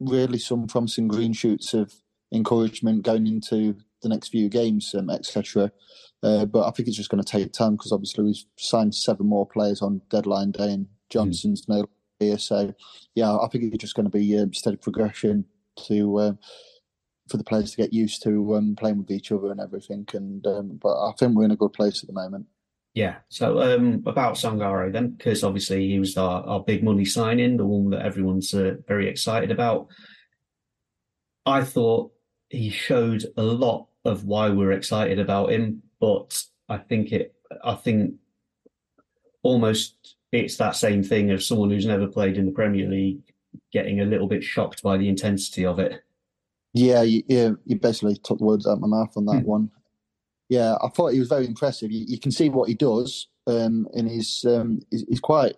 really 0.00 0.38
some 0.38 0.66
promising 0.66 1.06
green 1.08 1.32
shoots 1.32 1.74
of 1.74 1.92
encouragement 2.32 3.04
going 3.04 3.26
into 3.26 3.76
the 4.02 4.08
next 4.08 4.28
few 4.28 4.48
games, 4.48 4.94
um, 4.96 5.10
etc. 5.10 5.72
Uh, 6.22 6.44
but 6.44 6.66
I 6.66 6.70
think 6.70 6.88
it's 6.88 6.96
just 6.96 7.10
going 7.10 7.22
to 7.22 7.30
take 7.30 7.52
time 7.52 7.76
because 7.76 7.92
obviously 7.92 8.24
we've 8.24 8.44
signed 8.56 8.94
seven 8.94 9.26
more 9.26 9.46
players 9.46 9.82
on 9.82 10.02
deadline 10.10 10.50
day, 10.50 10.72
and 10.72 10.86
Johnson's 11.10 11.66
mm. 11.66 11.76
no 11.76 11.86
here. 12.18 12.38
So 12.38 12.74
yeah, 13.14 13.36
I 13.36 13.48
think 13.48 13.64
it's 13.64 13.80
just 13.80 13.94
going 13.94 14.10
to 14.10 14.18
be 14.18 14.34
a 14.34 14.42
um, 14.42 14.52
steady 14.52 14.76
progression 14.76 15.44
to 15.86 16.18
uh, 16.18 16.32
for 17.28 17.36
the 17.36 17.44
players 17.44 17.72
to 17.72 17.76
get 17.76 17.92
used 17.92 18.22
to 18.24 18.56
um, 18.56 18.74
playing 18.76 18.98
with 18.98 19.10
each 19.10 19.30
other 19.30 19.50
and 19.50 19.60
everything. 19.60 20.06
And 20.12 20.46
um, 20.46 20.78
but 20.82 20.94
I 21.08 21.12
think 21.18 21.36
we're 21.36 21.44
in 21.44 21.50
a 21.50 21.56
good 21.56 21.72
place 21.72 22.02
at 22.02 22.08
the 22.08 22.12
moment. 22.14 22.46
Yeah. 22.94 23.16
So 23.28 23.60
um, 23.60 24.02
about 24.06 24.34
Sangare 24.34 24.92
then, 24.92 25.10
because 25.10 25.44
obviously 25.44 25.88
he 25.88 25.98
was 26.00 26.16
our, 26.16 26.42
our 26.44 26.60
big 26.60 26.82
money 26.82 27.04
signing, 27.04 27.56
the 27.56 27.66
one 27.66 27.90
that 27.90 28.04
everyone's 28.04 28.52
uh, 28.52 28.74
very 28.88 29.08
excited 29.08 29.50
about. 29.50 29.86
I 31.46 31.62
thought 31.62 32.10
he 32.48 32.70
showed 32.70 33.24
a 33.36 33.42
lot 33.42 33.86
of 34.04 34.24
why 34.24 34.50
we're 34.50 34.72
excited 34.72 35.18
about 35.18 35.52
him, 35.52 35.82
but 36.00 36.42
I 36.68 36.78
think 36.78 37.12
it, 37.12 37.34
I 37.64 37.74
think 37.74 38.14
almost 39.42 40.16
it's 40.32 40.56
that 40.56 40.76
same 40.76 41.02
thing 41.02 41.30
of 41.30 41.42
someone 41.42 41.70
who's 41.70 41.86
never 41.86 42.06
played 42.06 42.36
in 42.36 42.46
the 42.46 42.52
Premier 42.52 42.88
League 42.88 43.22
getting 43.72 44.00
a 44.00 44.04
little 44.04 44.26
bit 44.26 44.44
shocked 44.44 44.82
by 44.82 44.96
the 44.96 45.08
intensity 45.08 45.64
of 45.64 45.78
it. 45.78 46.02
Yeah, 46.74 47.02
you, 47.02 47.22
you, 47.28 47.58
you 47.64 47.76
basically 47.76 48.16
took 48.16 48.38
the 48.38 48.44
words 48.44 48.66
out 48.66 48.74
of 48.74 48.80
my 48.80 48.86
mouth 48.86 49.16
on 49.16 49.24
that 49.26 49.40
hmm. 49.40 49.48
one. 49.48 49.70
Yeah, 50.48 50.76
I 50.82 50.88
thought 50.88 51.12
he 51.12 51.18
was 51.18 51.28
very 51.28 51.46
impressive. 51.46 51.90
You, 51.90 52.04
you 52.06 52.18
can 52.18 52.30
see 52.30 52.48
what 52.48 52.68
he 52.68 52.74
does, 52.74 53.28
um, 53.46 53.86
and 53.94 54.08
he's, 54.08 54.44
um, 54.46 54.80
he's, 54.90 55.04
he's 55.08 55.20
quite 55.20 55.56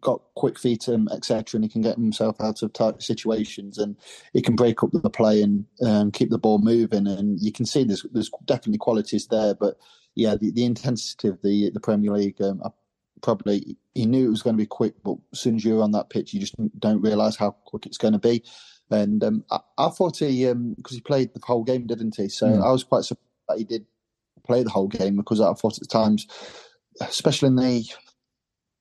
got 0.00 0.22
quick 0.34 0.58
feet 0.58 0.88
and 0.88 1.10
etc. 1.12 1.58
And 1.58 1.64
he 1.64 1.70
can 1.70 1.82
get 1.82 1.96
himself 1.96 2.40
out 2.40 2.62
of 2.62 2.72
tight 2.72 3.02
situations, 3.02 3.78
and 3.78 3.96
he 4.32 4.42
can 4.42 4.56
break 4.56 4.82
up 4.82 4.90
the 4.92 5.10
play 5.10 5.42
and 5.42 5.66
um, 5.84 6.10
keep 6.10 6.30
the 6.30 6.38
ball 6.38 6.58
moving. 6.58 7.06
And 7.06 7.40
you 7.40 7.52
can 7.52 7.66
see 7.66 7.84
there's 7.84 8.04
there's 8.12 8.30
definitely 8.46 8.78
qualities 8.78 9.26
there, 9.26 9.54
but 9.54 9.76
yeah, 10.14 10.36
the, 10.36 10.50
the 10.50 10.64
intensity 10.64 11.28
of 11.28 11.40
the 11.42 11.70
the 11.70 11.80
Premier 11.80 12.12
League, 12.12 12.40
um, 12.42 12.60
I 12.64 12.70
probably 13.22 13.76
he 13.94 14.06
knew 14.06 14.26
it 14.26 14.30
was 14.30 14.42
going 14.42 14.56
to 14.56 14.62
be 14.62 14.66
quick, 14.66 14.94
but 15.04 15.16
as 15.32 15.40
soon 15.40 15.56
as 15.56 15.64
you're 15.64 15.82
on 15.82 15.92
that 15.92 16.10
pitch, 16.10 16.32
you 16.32 16.40
just 16.40 16.54
don't 16.78 17.02
realise 17.02 17.36
how 17.36 17.52
quick 17.64 17.86
it's 17.86 17.98
going 17.98 18.12
to 18.12 18.18
be. 18.18 18.42
And 18.90 19.22
um, 19.22 19.44
I, 19.50 19.60
I, 19.78 19.88
thought 19.90 20.18
he 20.18 20.44
because 20.44 20.52
um, 20.52 20.76
he 20.90 21.00
played 21.00 21.32
the 21.32 21.40
whole 21.44 21.62
game, 21.62 21.86
didn't 21.86 22.16
he? 22.16 22.28
So 22.28 22.46
mm. 22.46 22.64
I 22.64 22.72
was 22.72 22.82
quite 22.82 23.04
surprised 23.04 23.28
that 23.48 23.58
he 23.58 23.64
did 23.64 23.86
play 24.44 24.62
the 24.64 24.70
whole 24.70 24.88
game 24.88 25.16
because 25.16 25.40
I 25.40 25.52
thought 25.52 25.80
at 25.80 25.88
times, 25.88 26.26
especially 27.00 27.48
in 27.48 27.56
the 27.56 27.84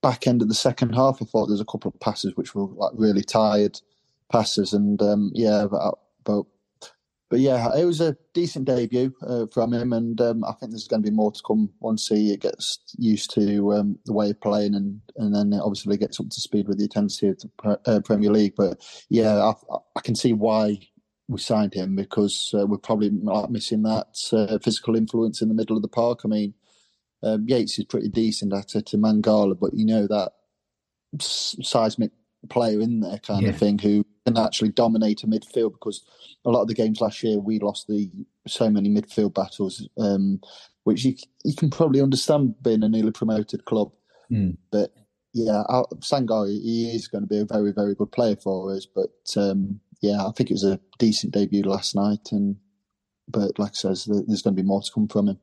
back 0.01 0.27
end 0.27 0.41
of 0.41 0.47
the 0.47 0.55
second 0.55 0.93
half, 0.93 1.21
I 1.21 1.25
thought 1.25 1.47
there's 1.47 1.61
a 1.61 1.65
couple 1.65 1.89
of 1.89 1.99
passes 1.99 2.35
which 2.35 2.55
were 2.55 2.67
like 2.67 2.91
really 2.95 3.23
tired 3.23 3.79
passes, 4.31 4.73
and 4.73 5.01
um, 5.01 5.31
yeah, 5.33 5.65
but, 5.69 5.95
but 6.23 6.45
but 7.29 7.39
yeah, 7.39 7.69
it 7.77 7.85
was 7.85 8.01
a 8.01 8.17
decent 8.33 8.65
debut 8.65 9.13
uh, 9.21 9.45
from 9.53 9.71
him, 9.71 9.93
and 9.93 10.19
um, 10.19 10.43
I 10.43 10.53
think 10.53 10.71
there's 10.71 10.87
going 10.87 11.03
to 11.03 11.09
be 11.09 11.15
more 11.15 11.31
to 11.31 11.41
come 11.45 11.69
once 11.79 12.07
he 12.07 12.35
gets 12.37 12.79
used 12.97 13.31
to 13.35 13.73
um, 13.73 13.99
the 14.05 14.13
way 14.13 14.31
of 14.31 14.41
playing, 14.41 14.73
and 14.73 14.99
and 15.17 15.35
then 15.35 15.59
obviously 15.59 15.95
gets 15.97 16.19
up 16.19 16.29
to 16.29 16.41
speed 16.41 16.67
with 16.67 16.77
the 16.77 16.85
intensity 16.85 17.29
of 17.29 17.39
the 17.39 17.79
uh, 17.85 17.99
Premier 18.01 18.31
League. 18.31 18.55
But 18.57 18.83
yeah, 19.09 19.37
I, 19.43 19.77
I, 19.95 20.01
can 20.01 20.15
see 20.15 20.33
why 20.33 20.79
we 21.27 21.39
signed 21.39 21.75
him 21.75 21.95
because 21.95 22.51
uh, 22.57 22.65
we're 22.65 22.79
probably 22.79 23.11
missing 23.49 23.83
that 23.83 24.07
uh, 24.33 24.57
physical 24.57 24.95
influence 24.95 25.41
in 25.41 25.49
the 25.49 25.53
middle 25.53 25.75
of 25.75 25.83
the 25.83 25.87
park. 25.87 26.21
I 26.25 26.27
mean, 26.27 26.55
um, 27.23 27.45
Yates 27.47 27.77
is 27.79 27.85
pretty 27.85 28.09
decent 28.09 28.53
at 28.53 28.75
it 28.75 28.87
to 28.87 28.97
Mangala, 28.97 29.57
but 29.59 29.73
you 29.73 29.85
know 29.85 30.07
that 30.07 30.31
seismic 31.19 32.11
player 32.49 32.79
in 32.79 33.01
there 33.01 33.19
kind 33.19 33.43
yeah. 33.43 33.49
of 33.49 33.57
thing 33.57 33.77
who 33.77 34.05
can 34.25 34.37
actually 34.37 34.69
dominate 34.69 35.23
a 35.23 35.27
midfield 35.27 35.73
because 35.73 36.05
a 36.45 36.49
lot 36.49 36.61
of 36.61 36.67
the 36.67 36.73
games 36.73 37.01
last 37.01 37.21
year 37.23 37.37
we 37.39 37.59
lost 37.59 37.87
the 37.87 38.09
so 38.47 38.69
many 38.69 38.89
midfield 38.89 39.33
battles, 39.33 39.87
um, 39.97 40.39
which 40.83 41.03
you 41.03 41.15
you 41.43 41.55
can 41.55 41.69
probably 41.69 42.01
understand 42.01 42.55
being 42.61 42.83
a 42.83 42.89
newly 42.89 43.11
promoted 43.11 43.65
club. 43.65 43.91
Mm. 44.31 44.57
But 44.71 44.93
yeah, 45.33 45.63
Sangare 45.99 46.47
he 46.47 46.91
is 46.95 47.07
going 47.07 47.23
to 47.23 47.27
be 47.27 47.39
a 47.39 47.45
very 47.45 47.71
very 47.71 47.95
good 47.95 48.11
player 48.11 48.35
for 48.35 48.73
us. 48.73 48.85
But 48.85 49.11
um, 49.35 49.79
yeah, 50.01 50.25
I 50.25 50.31
think 50.31 50.49
it 50.49 50.53
was 50.53 50.63
a 50.63 50.79
decent 50.97 51.33
debut 51.33 51.63
last 51.63 51.95
night, 51.95 52.31
and 52.31 52.55
but 53.27 53.59
like 53.59 53.71
I 53.71 53.75
says, 53.75 54.05
there's 54.05 54.41
going 54.41 54.55
to 54.55 54.61
be 54.61 54.67
more 54.67 54.81
to 54.81 54.91
come 54.93 55.07
from 55.07 55.29
him. 55.29 55.39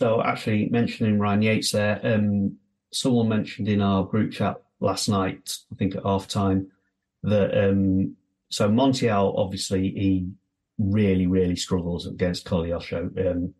So 0.00 0.22
actually 0.22 0.68
mentioning 0.68 1.18
Ryan 1.18 1.42
Yates 1.42 1.72
there, 1.72 2.00
um, 2.04 2.56
someone 2.92 3.28
mentioned 3.28 3.68
in 3.68 3.80
our 3.80 4.04
group 4.04 4.32
chat 4.32 4.56
last 4.80 5.08
night, 5.08 5.56
I 5.72 5.76
think 5.76 5.96
at 5.96 6.04
half 6.04 6.28
time, 6.28 6.70
that 7.22 7.68
um, 7.68 8.16
so 8.50 8.68
Montiel 8.68 9.38
obviously 9.38 9.90
he 9.90 10.28
really 10.78 11.26
really 11.26 11.56
struggles 11.56 12.06
against 12.06 12.46
Koleosho. 12.46 13.30
Um, 13.30 13.54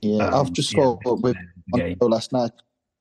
yeah, 0.00 0.34
I've 0.34 0.52
just 0.52 0.74
thought 0.74 1.00
yeah, 1.04 1.12
with 1.12 1.36
Montiel 1.74 2.10
last 2.10 2.32
night. 2.32 2.52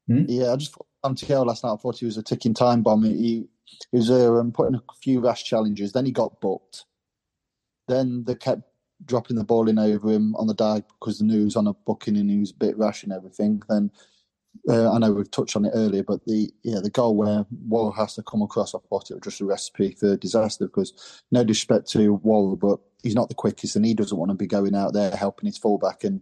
Hmm? 0.07 0.25
Yeah, 0.27 0.51
I 0.51 0.55
just 0.57 0.73
thought 0.73 0.87
Montiel 1.05 1.45
last 1.45 1.63
night. 1.63 1.73
I 1.73 1.77
thought 1.77 1.97
he 1.97 2.05
was 2.05 2.17
a 2.17 2.23
ticking 2.23 2.53
time 2.53 2.83
bomb. 2.83 3.05
He, 3.05 3.47
he 3.91 3.97
was 3.97 4.11
uh, 4.11 4.43
putting 4.53 4.75
a 4.75 4.81
few 5.01 5.21
rash 5.21 5.43
challenges. 5.43 5.93
Then 5.93 6.05
he 6.05 6.11
got 6.11 6.41
booked. 6.41 6.85
Then 7.87 8.25
they 8.25 8.35
kept 8.35 8.63
dropping 9.05 9.37
the 9.37 9.43
ball 9.43 9.69
in 9.69 9.79
over 9.79 10.11
him 10.11 10.35
on 10.35 10.47
the 10.47 10.53
dive 10.53 10.83
because 10.99 11.19
the 11.19 11.25
news 11.25 11.55
on 11.55 11.67
a 11.67 11.73
booking 11.73 12.17
and 12.17 12.29
he 12.29 12.37
was 12.37 12.51
a 12.51 12.55
bit 12.55 12.77
rash 12.77 13.03
and 13.03 13.13
everything. 13.13 13.61
Then 13.69 13.91
uh, 14.67 14.91
I 14.91 14.97
know 14.97 15.11
we've 15.11 15.31
touched 15.31 15.55
on 15.55 15.65
it 15.65 15.71
earlier, 15.73 16.03
but 16.03 16.25
the 16.25 16.51
yeah 16.63 16.79
the 16.81 16.89
goal 16.89 17.15
where 17.15 17.45
Worrall 17.67 17.91
has 17.93 18.15
to 18.15 18.23
come 18.23 18.41
across, 18.41 18.75
I 18.75 18.79
thought 18.89 19.09
it 19.09 19.15
was 19.15 19.23
just 19.23 19.41
a 19.41 19.45
recipe 19.45 19.95
for 19.99 20.17
disaster. 20.17 20.65
Because 20.65 21.23
no 21.31 21.43
disrespect 21.43 21.89
to 21.91 22.13
Worrall, 22.15 22.55
but 22.55 22.79
he's 23.03 23.15
not 23.15 23.29
the 23.29 23.35
quickest, 23.35 23.75
and 23.75 23.85
he 23.85 23.93
doesn't 23.93 24.17
want 24.17 24.29
to 24.31 24.35
be 24.35 24.47
going 24.47 24.75
out 24.75 24.93
there 24.93 25.15
helping 25.15 25.47
his 25.47 25.57
fullback 25.57 26.03
and 26.03 26.21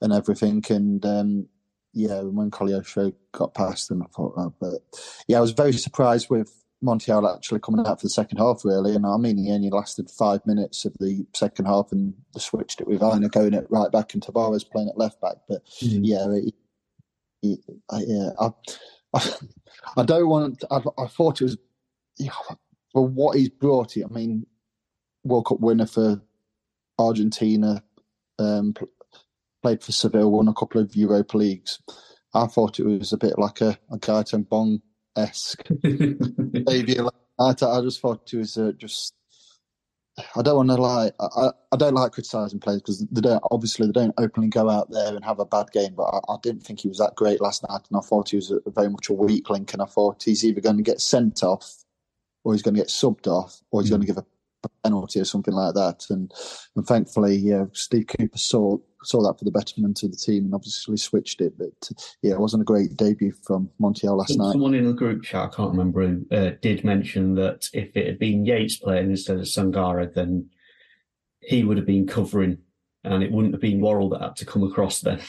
and 0.00 0.12
everything. 0.12 0.64
And 0.68 1.04
um, 1.06 1.48
yeah, 1.92 2.20
when 2.20 2.50
Koleosho 2.50 3.14
got 3.32 3.54
past 3.54 3.90
him, 3.90 4.02
I 4.02 4.06
thought, 4.06 4.34
oh, 4.36 4.54
but 4.60 4.80
yeah, 5.26 5.38
I 5.38 5.40
was 5.40 5.52
very 5.52 5.72
surprised 5.72 6.28
with 6.30 6.52
Montiel 6.82 7.34
actually 7.34 7.60
coming 7.60 7.86
out 7.86 8.00
for 8.00 8.06
the 8.06 8.10
second 8.10 8.38
half, 8.38 8.64
really. 8.64 8.94
And 8.94 9.04
I 9.04 9.16
mean, 9.16 9.36
he 9.36 9.50
only 9.50 9.70
lasted 9.70 10.10
five 10.10 10.46
minutes 10.46 10.84
of 10.84 10.94
the 11.00 11.26
second 11.34 11.66
half 11.66 11.90
and 11.90 12.14
they 12.34 12.40
switched 12.40 12.80
it 12.80 12.86
with 12.86 13.02
Aina 13.02 13.28
going 13.28 13.54
at 13.54 13.70
right 13.70 13.90
back 13.90 14.14
and 14.14 14.22
Tavares 14.22 14.68
playing 14.68 14.88
at 14.88 14.98
left 14.98 15.20
back. 15.20 15.36
But 15.48 15.64
mm. 15.82 16.00
yeah, 16.02 16.26
I, 17.42 17.98
yeah, 17.98 18.30
I, 18.38 18.50
I, 19.14 19.32
I, 19.96 20.02
don't 20.04 20.28
want. 20.28 20.64
I, 20.70 20.80
I 20.98 21.06
thought 21.06 21.40
it 21.40 21.44
was 21.44 21.58
yeah, 22.18 22.30
for 22.92 23.06
what 23.06 23.36
he's 23.36 23.48
brought. 23.48 23.96
It. 23.96 24.04
I 24.08 24.12
mean, 24.12 24.46
World 25.24 25.46
Cup 25.46 25.60
winner 25.60 25.86
for 25.86 26.22
Argentina, 26.98 27.82
um, 28.38 28.74
played 29.62 29.82
for 29.82 29.92
Seville, 29.92 30.30
won 30.30 30.48
a 30.48 30.54
couple 30.54 30.80
of 30.80 30.94
Europa 30.94 31.36
leagues. 31.36 31.80
I 32.34 32.46
thought 32.46 32.78
it 32.78 32.86
was 32.86 33.12
a 33.12 33.18
bit 33.18 33.38
like 33.38 33.60
a, 33.60 33.78
a 33.90 33.98
Gaëtan 33.98 34.48
Bong 34.48 34.82
esque 35.18 35.68
debut. 35.82 37.08
I, 37.38 37.50
I 37.50 37.80
just 37.82 38.00
thought 38.00 38.32
it 38.32 38.36
was 38.36 38.56
uh, 38.56 38.72
just 38.76 39.14
I 40.36 40.42
don't 40.42 40.56
want 40.56 40.70
to 40.70 40.76
lie. 40.76 41.12
I, 41.20 41.50
I 41.72 41.76
don't 41.76 41.94
like 41.94 42.12
criticising 42.12 42.60
players 42.60 42.80
because 42.80 43.06
they 43.06 43.20
don't 43.20 43.42
obviously 43.50 43.86
they 43.86 43.92
don't 43.92 44.14
openly 44.18 44.48
go 44.48 44.68
out 44.68 44.90
there 44.90 45.14
and 45.14 45.24
have 45.24 45.38
a 45.38 45.44
bad 45.44 45.70
game. 45.72 45.94
But 45.94 46.04
I, 46.04 46.32
I, 46.32 46.36
didn't 46.42 46.62
think 46.62 46.80
he 46.80 46.88
was 46.88 46.98
that 46.98 47.14
great 47.14 47.40
last 47.40 47.64
night, 47.68 47.82
and 47.88 47.98
I 47.98 48.00
thought 48.00 48.30
he 48.30 48.36
was 48.36 48.50
a, 48.50 48.60
very 48.70 48.88
much 48.88 49.08
a 49.08 49.12
weak 49.12 49.48
link. 49.50 49.72
And 49.72 49.82
I 49.82 49.86
thought 49.86 50.22
he's 50.22 50.44
either 50.44 50.60
going 50.60 50.76
to 50.76 50.82
get 50.82 51.00
sent 51.00 51.42
off, 51.42 51.84
or 52.44 52.52
he's 52.52 52.62
going 52.62 52.74
to 52.74 52.80
get 52.80 52.88
subbed 52.88 53.26
off, 53.26 53.60
or 53.70 53.80
he's 53.80 53.88
mm. 53.88 53.92
going 53.92 54.00
to 54.02 54.06
give 54.06 54.18
a 54.18 54.26
penalty 54.82 55.20
or 55.20 55.24
something 55.24 55.54
like 55.54 55.74
that. 55.74 56.06
And 56.10 56.32
and 56.74 56.86
thankfully, 56.86 57.36
yeah, 57.36 57.66
Steve 57.72 58.06
Cooper 58.08 58.38
saw 58.38 58.78
saw 59.04 59.22
that 59.22 59.38
for 59.38 59.44
the 59.44 59.50
betterment 59.50 60.02
of 60.02 60.10
the 60.10 60.16
team 60.16 60.44
and 60.44 60.54
obviously 60.54 60.96
switched 60.96 61.40
it. 61.40 61.56
But 61.58 61.90
yeah, 62.22 62.32
it 62.32 62.40
wasn't 62.40 62.62
a 62.62 62.64
great 62.64 62.96
debut 62.96 63.32
from 63.46 63.70
Montiel 63.80 64.16
last 64.16 64.36
night. 64.36 64.52
Someone 64.52 64.74
in 64.74 64.86
the 64.86 64.92
group 64.92 65.22
chat, 65.22 65.50
I 65.52 65.56
can't 65.56 65.70
remember 65.70 66.06
who, 66.06 66.26
uh, 66.30 66.50
did 66.60 66.84
mention 66.84 67.34
that 67.36 67.68
if 67.72 67.96
it 67.96 68.06
had 68.06 68.18
been 68.18 68.44
Yates 68.44 68.76
playing 68.76 69.10
instead 69.10 69.38
of 69.38 69.44
Sangare, 69.44 70.12
then 70.12 70.50
he 71.40 71.64
would 71.64 71.76
have 71.76 71.86
been 71.86 72.06
covering, 72.06 72.58
and 73.04 73.22
it 73.22 73.30
wouldn't 73.30 73.54
have 73.54 73.60
been 73.60 73.80
Worrall 73.80 74.10
that 74.10 74.22
had 74.22 74.36
to 74.36 74.46
come 74.46 74.62
across 74.62 75.00
then. 75.00 75.20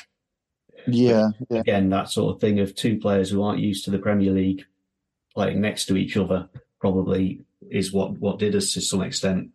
Yeah, 0.88 1.30
yeah, 1.50 1.60
Again, 1.60 1.90
that 1.90 2.10
sort 2.10 2.36
of 2.36 2.42
thing 2.42 2.60
of 2.60 2.76
two 2.76 3.00
players 3.00 3.30
who 3.30 3.44
aren't 3.44 3.60
used 3.60 3.86
to 3.86 3.92
the 3.92 4.00
Premier 4.00 4.32
League 4.32 4.66
playing 5.36 5.62
next 5.62 5.86
to 5.86 5.98
each 5.98 6.18
other 6.18 6.50
probably 6.80 7.42
is 7.70 7.94
what 7.94 8.18
what 8.18 8.40
did 8.40 8.56
us 8.56 8.74
to 8.74 8.82
some 8.82 9.02
extent. 9.02 9.50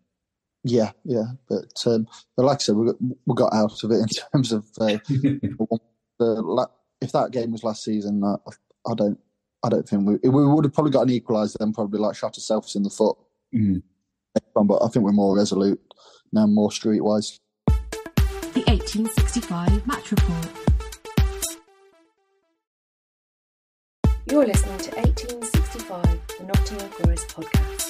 Yeah, 0.65 0.93
yeah, 1.05 1.25
but 1.49 1.83
um, 1.87 2.09
but 2.37 2.47
like 2.47 2.57
I 2.57 2.63
said, 2.63 2.77
we 2.77 2.87
got, 2.87 2.97
we 3.01 3.35
got 3.35 3.53
out 3.53 3.85
of 3.85 3.91
it 3.91 4.01
in 4.01 4.09
terms 4.33 4.51
of 4.51 4.65
uh, 4.81 4.99
the, 6.19 6.69
if 7.01 7.13
that 7.13 7.33
game 7.33 7.53
was 7.53 7.63
last 7.63 7.85
season, 7.85 8.25
I, 8.25 8.37
I 8.91 8.95
don't 8.95 9.19
I 9.63 9.69
don't 9.69 9.87
think 9.87 10.07
we 10.09 10.29
we 10.29 10.47
would 10.47 10.65
have 10.65 10.73
probably 10.73 10.93
got 10.93 11.03
an 11.03 11.21
equaliser 11.21 11.59
then 11.59 11.73
probably 11.73 12.01
like 12.01 12.17
shot 12.17 12.37
ourselves 12.39 12.77
in 12.77 12.83
the 12.83 12.91
foot 12.91 13.17
Mm. 13.55 13.83
But 14.55 14.83
I 14.83 14.89
think 14.89 15.05
we're 15.05 15.13
more 15.13 15.37
resolute 15.37 15.81
now, 16.33 16.47
more 16.47 16.71
streetwise. 16.71 17.39
The 17.67 18.65
1865 18.67 19.87
Match 19.87 20.11
Report. 20.11 20.49
You're 24.27 24.47
listening 24.47 24.79
to 24.79 24.91
1865, 24.97 26.03
the 26.39 26.45
Nottingham 26.45 26.91
Forest 26.91 27.29
podcast. 27.29 27.84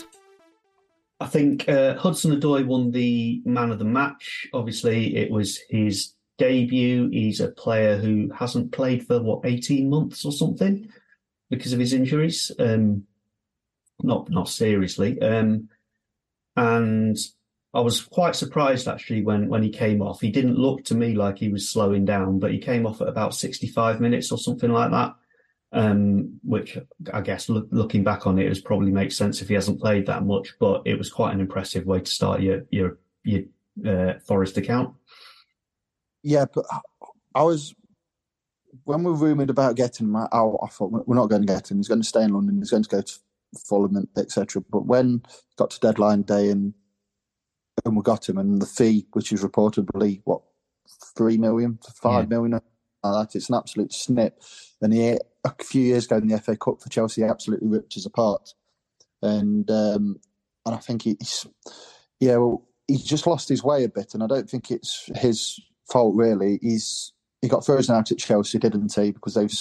I 1.25 1.27
think 1.27 1.67
uh, 1.71 1.97
Hudson 1.97 2.39
Odoi 2.39 2.67
won 2.67 2.91
the 2.91 3.41
man 3.47 3.71
of 3.71 3.79
the 3.79 3.85
match. 3.87 4.47
Obviously, 4.53 5.17
it 5.17 5.31
was 5.31 5.59
his 5.71 6.13
debut. 6.37 7.09
He's 7.09 7.41
a 7.41 7.49
player 7.49 7.97
who 7.97 8.31
hasn't 8.39 8.73
played 8.73 9.07
for 9.07 9.23
what 9.23 9.47
eighteen 9.47 9.89
months 9.89 10.27
or 10.27 10.33
something 10.33 10.87
because 11.49 11.73
of 11.73 11.81
his 11.81 11.95
injuries. 11.95 12.53
Um, 12.59 13.05
not 14.03 14.29
not 14.29 14.51
seriously. 14.51 15.19
Um, 15.23 15.71
and 16.57 17.17
I 17.73 17.81
was 17.81 18.03
quite 18.03 18.37
surprised 18.37 18.87
actually 18.87 19.23
when 19.23 19.49
when 19.49 19.63
he 19.63 19.71
came 19.71 20.03
off. 20.03 20.21
He 20.21 20.31
didn't 20.31 20.59
look 20.59 20.85
to 20.85 20.95
me 20.95 21.15
like 21.15 21.39
he 21.39 21.49
was 21.49 21.71
slowing 21.71 22.05
down, 22.05 22.39
but 22.39 22.53
he 22.53 22.59
came 22.59 22.85
off 22.85 23.01
at 23.01 23.09
about 23.09 23.35
sixty 23.35 23.67
five 23.67 23.99
minutes 23.99 24.31
or 24.31 24.37
something 24.37 24.71
like 24.71 24.91
that. 24.91 25.15
Um, 25.77 26.39
which 26.45 26.79
I 27.13 27.21
guess 27.21 27.49
look, 27.49 27.67
looking 27.73 28.05
back 28.05 28.29
on 28.29 28.39
it, 28.39 28.47
it 28.47 28.65
probably 28.65 28.93
makes 28.93 29.17
sense 29.17 29.43
if 29.43 29.49
he 29.49 29.55
hasn't 29.55 29.81
played 29.81 30.07
that 30.07 30.25
much. 30.25 30.55
But 30.61 30.83
it 30.85 30.97
was 30.97 31.11
quite 31.11 31.35
an 31.35 31.41
impressive 31.41 31.85
way 31.85 32.01
to 32.01 32.11
start 32.11 32.41
your 32.41 32.63
your 32.71 32.99
your 33.25 33.43
uh, 33.85 34.21
Forest 34.21 34.57
account. 34.57 34.95
Yeah, 36.23 36.45
but 36.53 36.65
I 37.35 37.43
was 37.43 37.75
when 38.85 39.03
we 39.03 39.11
were 39.11 39.17
rumoured 39.17 39.51
about 39.51 39.77
getting 39.77 40.07
him. 40.07 40.17
I, 40.17 40.27
I, 40.27 40.69
thought 40.69 41.07
we're 41.07 41.17
not 41.17 41.29
going 41.29 41.43
to 41.43 41.53
get 41.53 41.71
him. 41.71 41.79
He's 41.79 41.89
going 41.89 42.03
to 42.03 42.09
stay 42.09 42.23
in 42.23 42.33
London. 42.33 42.59
He's 42.59 42.71
going 42.71 42.83
to 42.83 42.89
go 42.89 43.03
to 43.03 43.19
Fulham, 43.67 44.09
etc. 44.17 44.63
But 44.71 44.87
when 44.87 45.23
got 45.57 45.71
to 45.71 45.81
deadline 45.81 46.23
day 46.23 46.51
and 46.51 46.75
and 47.85 47.97
we 47.97 48.03
got 48.03 48.29
him, 48.29 48.39
and 48.39 48.61
the 48.63 48.67
fee, 48.67 49.07
which 49.13 49.33
is 49.33 49.43
reportedly 49.43 50.21
what 50.25 50.43
three 51.17 51.37
million, 51.37 51.79
five 52.01 52.25
yeah. 52.25 52.29
million, 52.29 52.53
like 52.53 52.63
that, 53.03 53.37
it's 53.37 53.49
an 53.49 53.57
absolute 53.57 53.93
snip. 53.93 54.41
And 54.81 54.93
he 54.93 55.19
a 55.45 55.55
few 55.63 55.83
years 55.83 56.07
ago 56.07 56.17
in 56.17 56.29
the 56.29 56.39
FA 56.39 56.57
Cup 56.57 56.81
for 56.81 56.89
Chelsea, 56.89 57.23
he 57.23 57.27
absolutely 57.27 57.69
ripped 57.69 57.97
us 57.97 58.07
apart. 58.07 58.55
And 59.23 59.71
um, 59.71 60.21
and 60.67 60.75
I 60.75 60.79
think 60.79 61.03
he's 61.03 61.47
yeah, 62.21 62.37
well, 62.37 62.67
he's 62.89 63.05
just 63.05 63.27
lost 63.27 63.49
his 63.49 63.63
way 63.63 63.85
a 63.85 63.89
bit, 63.89 64.15
and 64.15 64.23
I 64.23 64.27
don't 64.27 64.49
think 64.49 64.71
it's 64.71 65.11
his 65.17 65.61
fault 65.91 66.15
really. 66.15 66.59
He's 66.63 67.13
he 67.43 67.49
got 67.49 67.65
frozen 67.65 67.95
out 67.95 68.11
at 68.11 68.19
Chelsea, 68.19 68.59
didn't 68.59 68.95
he? 68.95 69.13
Because 69.13 69.35
they've 69.35 69.53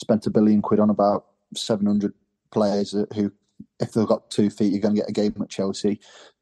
spent 0.00 0.26
a 0.26 0.30
billion 0.30 0.62
quid 0.62 0.80
on 0.80 0.90
about 0.90 1.26
seven 1.56 1.86
hundred 1.86 2.12
players 2.50 2.92
who, 2.92 3.32
if 3.80 3.92
they've 3.92 4.06
got 4.06 4.30
two 4.30 4.50
feet, 4.50 4.72
you're 4.72 4.80
going 4.80 4.94
to 4.94 5.00
get 5.00 5.10
a 5.10 5.12
game 5.12 5.34
at 5.40 5.48
Chelsea. 5.48 6.00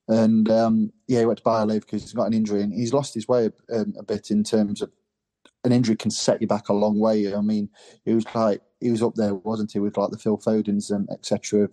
And 0.09 0.51
um, 0.51 0.93
yeah, 1.07 1.21
he 1.21 1.27
went 1.27 1.39
to 1.39 1.45
Bayer 1.45 1.81
because 1.81 2.03
he's 2.03 2.13
got 2.13 2.27
an 2.27 2.35
injury, 2.35 2.63
and 2.63 2.73
he's 2.73 2.93
lost 2.93 3.15
his 3.15 3.29
way 3.29 3.51
um, 3.73 3.95
a 3.99 4.03
bit 4.03 4.31
in 4.31 4.45
terms 4.45 4.83
of 4.83 4.91
an 5.65 5.73
injury 5.73 5.97
can 5.97 6.11
set 6.11 6.41
you 6.41 6.47
back 6.47 6.69
a 6.69 6.75
long 6.75 6.99
way. 6.99 7.35
I 7.35 7.41
mean, 7.41 7.69
he 8.05 8.15
was 8.15 8.27
like 8.35 8.61
he 8.81 8.91
was 8.91 9.03
up 9.03 9.15
there, 9.15 9.35
wasn't 9.35 9.73
he, 9.73 9.79
with 9.79 9.97
like 9.97 10.11
the 10.11 10.19
Phil 10.19 10.39
Fodens 10.39 10.91
and 10.91 11.09
etc. 11.11 11.69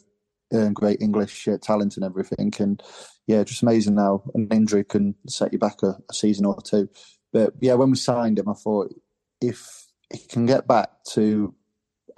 Um, 0.51 0.73
great 0.73 1.01
English 1.01 1.47
uh, 1.47 1.57
talent 1.61 1.95
and 1.95 2.05
everything, 2.05 2.53
and 2.59 2.81
yeah, 3.27 3.43
just 3.43 3.63
amazing. 3.63 3.95
Now 3.95 4.23
an 4.33 4.47
injury 4.51 4.83
can 4.83 5.15
set 5.27 5.53
you 5.53 5.59
back 5.59 5.83
a, 5.83 5.97
a, 6.09 6.13
season 6.13 6.45
or 6.45 6.59
two, 6.61 6.89
but 7.31 7.53
yeah, 7.61 7.75
when 7.75 7.91
we 7.91 7.97
signed 7.97 8.39
him, 8.39 8.49
I 8.49 8.53
thought 8.53 8.93
if 9.41 9.85
he 10.11 10.19
can 10.27 10.45
get 10.45 10.67
back 10.67 10.89
to 11.11 11.53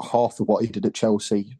half 0.01 0.39
of 0.39 0.47
what 0.47 0.63
he 0.63 0.71
did 0.71 0.85
at 0.85 0.93
Chelsea, 0.93 1.57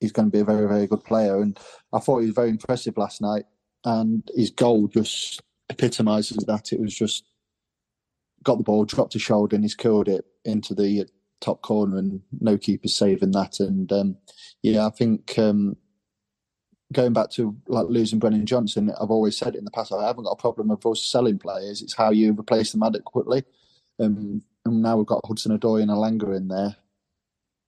he's 0.00 0.12
going 0.12 0.28
to 0.28 0.32
be 0.32 0.40
a 0.40 0.44
very 0.44 0.66
very 0.66 0.86
good 0.86 1.04
player. 1.04 1.40
And 1.40 1.58
I 1.92 2.00
thought 2.00 2.20
he 2.20 2.26
was 2.26 2.34
very 2.34 2.50
impressive 2.50 2.96
last 2.96 3.20
night, 3.20 3.44
and 3.84 4.28
his 4.34 4.50
goal 4.50 4.88
just 4.88 5.42
epitomises 5.70 6.44
that. 6.46 6.72
It 6.72 6.80
was 6.80 6.94
just 6.94 7.24
got 8.42 8.58
the 8.58 8.64
ball, 8.64 8.84
dropped 8.84 9.12
his 9.12 9.22
shoulder, 9.22 9.54
and 9.54 9.64
he's 9.64 9.74
curled 9.74 10.08
it 10.08 10.24
into 10.44 10.74
the 10.74 11.06
top 11.40 11.62
corner, 11.62 11.98
and 11.98 12.20
no 12.40 12.56
keeper 12.58 12.88
saving 12.88 13.32
that. 13.32 13.60
And 13.60 13.90
um, 13.92 14.16
yeah, 14.62 14.86
I 14.86 14.90
think 14.90 15.38
um, 15.38 15.76
going 16.92 17.12
back 17.12 17.30
to 17.30 17.56
like 17.66 17.86
losing 17.88 18.18
Brennan 18.18 18.46
Johnson, 18.46 18.92
I've 19.00 19.10
always 19.10 19.36
said 19.36 19.54
it 19.54 19.58
in 19.58 19.64
the 19.64 19.70
past. 19.70 19.92
I 19.92 20.06
haven't 20.06 20.24
got 20.24 20.32
a 20.32 20.36
problem 20.36 20.68
with 20.68 20.84
us 20.86 21.06
selling 21.06 21.38
players. 21.38 21.82
It's 21.82 21.96
how 21.96 22.10
you 22.10 22.32
replace 22.38 22.72
them 22.72 22.82
adequately. 22.82 23.44
Um, 23.98 24.42
and 24.64 24.82
now 24.82 24.96
we've 24.96 25.06
got 25.06 25.24
Hudson 25.26 25.56
Odoi 25.58 25.82
and 25.82 25.90
Elanga 25.90 26.36
in 26.36 26.48
there. 26.48 26.76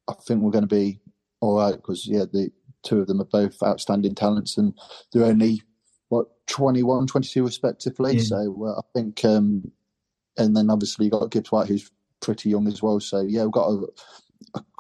I 0.09 0.15
think 0.27 0.43
we're 0.43 0.51
going 0.51 0.69
to 0.69 0.75
be 0.75 1.01
all 1.41 1.59
right 1.59 1.75
because 1.75 2.07
yeah, 2.07 2.25
the 2.31 2.51
two 2.83 3.01
of 3.01 3.07
them 3.07 3.21
are 3.21 3.25
both 3.25 3.63
outstanding 3.63 4.15
talents, 4.15 4.59
and 4.59 4.75
they're 5.13 5.25
only 5.25 5.63
what 6.09 6.27
21, 6.49 7.07
22 7.07 7.45
respectively. 7.45 8.17
Yeah. 8.17 8.23
So 8.23 8.67
uh, 8.67 8.81
I 8.81 8.83
think 8.95 9.25
um, 9.25 9.71
and 10.39 10.57
then 10.57 10.71
obviously 10.71 11.07
you've 11.07 11.13
got 11.13 11.31
Gibbs 11.31 11.53
White, 11.53 11.69
who's 11.69 11.91
pretty 12.21 12.51
young 12.51 12.67
as 12.67 12.83
well. 12.83 13.01
So 13.01 13.21
yeah, 13.21 13.43
we've 13.43 13.53
got 13.53 13.69
a, 13.69 13.87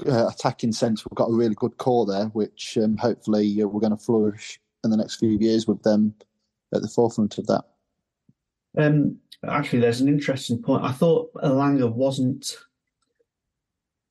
a, 0.06 0.28
attacking 0.28 0.72
sense. 0.72 1.04
We've 1.04 1.16
got 1.16 1.30
a 1.30 1.34
really 1.34 1.54
good 1.54 1.76
core 1.76 2.06
there, 2.06 2.26
which 2.26 2.78
um, 2.78 2.96
hopefully 2.96 3.62
uh, 3.62 3.66
we're 3.66 3.80
going 3.80 3.96
to 3.96 4.02
flourish 4.02 4.60
in 4.84 4.90
the 4.90 4.96
next 4.96 5.16
few 5.16 5.38
years 5.38 5.66
with 5.66 5.82
them 5.82 6.14
at 6.74 6.82
the 6.82 6.88
forefront 6.88 7.38
of 7.38 7.46
that. 7.46 7.64
Um, 8.78 9.18
actually, 9.46 9.80
there's 9.80 10.00
an 10.00 10.08
interesting 10.08 10.62
point. 10.62 10.84
I 10.84 10.92
thought 10.92 11.32
Elanga 11.34 11.92
wasn't. 11.92 12.56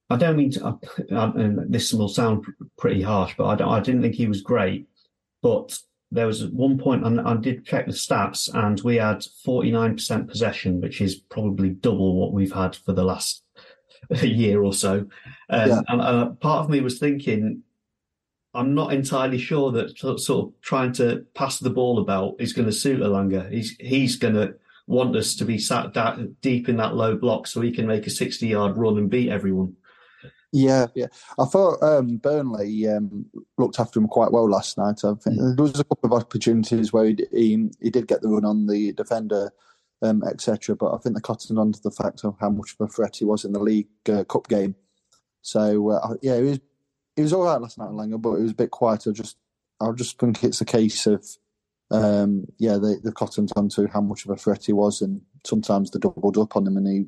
I 0.10 0.17
don't 0.17 0.38
mean 0.38 0.51
to. 0.51 0.77
I, 1.12 1.15
I, 1.15 1.32
this 1.67 1.93
will 1.93 2.10
sound 2.10 2.45
pretty 2.77 3.01
harsh, 3.01 3.34
but 3.38 3.62
I, 3.62 3.77
I 3.77 3.80
didn't 3.80 4.01
think 4.01 4.15
he 4.15 4.27
was 4.27 4.41
great. 4.41 4.88
But 5.41 5.77
there 6.12 6.28
was 6.28 6.45
one 6.47 6.78
point, 6.78 7.06
and 7.06 7.21
I 7.21 7.36
did 7.36 7.65
check 7.65 7.86
the 7.86 7.93
stats, 7.93 8.54
and 8.54 8.80
we 8.82 8.97
had 8.97 9.26
49% 9.45 10.28
possession, 10.28 10.82
which 10.82 11.00
is 11.00 11.15
probably 11.15 11.69
double 11.69 12.19
what 12.19 12.34
we've 12.34 12.52
had 12.52 12.76
for 12.76 12.91
the 12.91 13.04
last 13.04 13.43
year 14.21 14.62
or 14.62 14.74
so. 14.74 15.08
Um, 15.50 15.69
yeah. 15.69 15.82
And 15.88 16.39
part 16.39 16.65
of 16.65 16.69
me 16.69 16.82
was 16.82 17.00
thinking, 17.00 17.63
I'm 18.54 18.76
not 18.76 18.93
entirely 18.93 19.38
sure 19.38 19.71
that 19.71 19.97
sort 19.97 20.30
of 20.30 20.62
trying 20.62 20.91
to 20.93 21.26
pass 21.34 21.60
the 21.60 21.69
ball 21.69 22.00
about 22.00 22.36
is 22.39 22.52
going 22.52 22.67
to 22.67 22.74
suit 22.74 23.00
Elanga. 23.00 23.50
He's 23.50 23.78
he's 23.80 24.17
going 24.17 24.34
to 24.34 24.56
want 24.88 25.15
us 25.15 25.36
to 25.36 25.45
be 25.45 25.58
sat 25.58 25.93
deep 26.41 26.67
in 26.67 26.76
that 26.78 26.95
low 26.95 27.15
block 27.15 27.47
so 27.47 27.62
he 27.62 27.71
can 27.71 27.88
make 27.88 28.08
a 28.08 28.10
60 28.10 28.45
yard 28.45 28.76
run 28.76 28.97
and 28.97 29.10
beat 29.10 29.30
everyone. 29.30 29.78
Yeah, 30.51 30.87
yeah. 30.95 31.07
I 31.39 31.45
thought 31.45 31.81
um, 31.81 32.17
Burnley 32.17 32.87
um, 32.87 33.25
looked 33.57 33.79
after 33.79 33.99
him 33.99 34.07
quite 34.07 34.31
well 34.31 34.49
last 34.49 34.77
night. 34.77 34.99
I 35.03 35.13
think 35.13 35.39
mm. 35.39 35.55
there 35.55 35.63
was 35.63 35.79
a 35.79 35.85
couple 35.85 36.13
of 36.13 36.21
opportunities 36.21 36.91
where 36.91 37.05
he, 37.05 37.17
he, 37.31 37.69
he 37.81 37.89
did 37.89 38.07
get 38.07 38.21
the 38.21 38.27
run 38.27 38.43
on 38.43 38.67
the 38.67 38.91
defender, 38.91 39.51
um, 40.01 40.23
etc. 40.23 40.75
But 40.75 40.93
I 40.93 40.97
think 40.97 41.15
they 41.15 41.21
cottoned 41.21 41.57
on 41.57 41.71
to 41.71 41.81
the 41.81 41.91
fact 41.91 42.25
of 42.25 42.35
how 42.39 42.49
much 42.49 42.75
of 42.77 42.85
a 42.85 42.91
threat 42.91 43.15
he 43.15 43.25
was 43.25 43.45
in 43.45 43.53
the 43.53 43.59
League 43.59 43.87
uh, 44.11 44.25
Cup 44.25 44.49
game. 44.49 44.75
So 45.41 45.91
uh, 45.91 46.15
yeah, 46.21 46.37
he 46.37 46.43
was 46.43 46.59
he 47.15 47.21
was 47.21 47.33
all 47.33 47.43
right 47.43 47.61
last 47.61 47.77
night 47.77 47.89
Elanga, 47.89 48.21
but 48.21 48.33
it 48.33 48.41
was 48.41 48.51
a 48.51 48.55
bit 48.55 48.71
quieter. 48.71 49.13
Just 49.13 49.37
I 49.79 49.89
just 49.91 50.19
think 50.19 50.43
it's 50.43 50.61
a 50.61 50.65
case 50.65 51.07
of 51.07 51.25
um, 51.91 52.45
yeah, 52.57 52.77
they 52.77 52.95
they 53.03 53.11
cottoned 53.11 53.51
on 53.55 53.69
to 53.69 53.87
how 53.87 54.01
much 54.01 54.25
of 54.25 54.31
a 54.31 54.35
threat 54.35 54.65
he 54.65 54.73
was, 54.73 55.01
and 55.01 55.21
sometimes 55.45 55.91
they 55.91 55.99
doubled 55.99 56.37
up 56.37 56.55
on 56.55 56.67
him, 56.67 56.77
and 56.77 56.87
he 56.87 57.05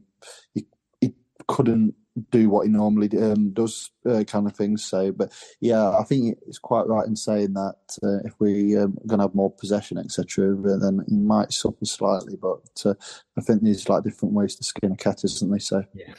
he, 0.54 0.66
he 1.02 1.14
couldn't 1.48 1.96
do 2.30 2.50
what 2.50 2.66
he 2.66 2.72
normally 2.72 3.10
um, 3.20 3.52
does, 3.52 3.92
uh, 4.08 4.24
kind 4.26 4.48
of 4.48 4.56
things. 4.56 4.84
So, 4.86 5.12
but 5.12 5.32
yeah, 5.60 5.90
I 5.98 6.04
think 6.04 6.38
it's 6.48 6.60
quite 6.60 6.88
right 6.88 7.08
in 7.08 7.16
saying 7.16 7.54
that 7.54 7.76
uh, 8.04 8.20
if 8.26 8.34
we 8.40 8.78
um, 8.78 8.98
going 9.08 9.20
to 9.20 9.26
have 9.26 9.36
more 9.36 9.52
possession, 9.52 9.98
etc., 9.98 10.56
then 10.80 11.04
he 11.08 11.16
might 11.16 11.52
suffer 11.52 11.86
slightly. 11.86 12.36
But 12.36 12.84
uh, 12.86 12.94
I 13.38 13.42
think 13.42 13.64
there's 13.64 13.90
like 13.90 14.04
different 14.04 14.34
ways 14.36 14.56
to 14.56 14.64
skin 14.64 14.92
a 14.92 14.96
cat, 14.96 15.24
isn't 15.24 15.50
there? 15.50 15.60
So, 15.60 15.84
yeah. 15.94 16.14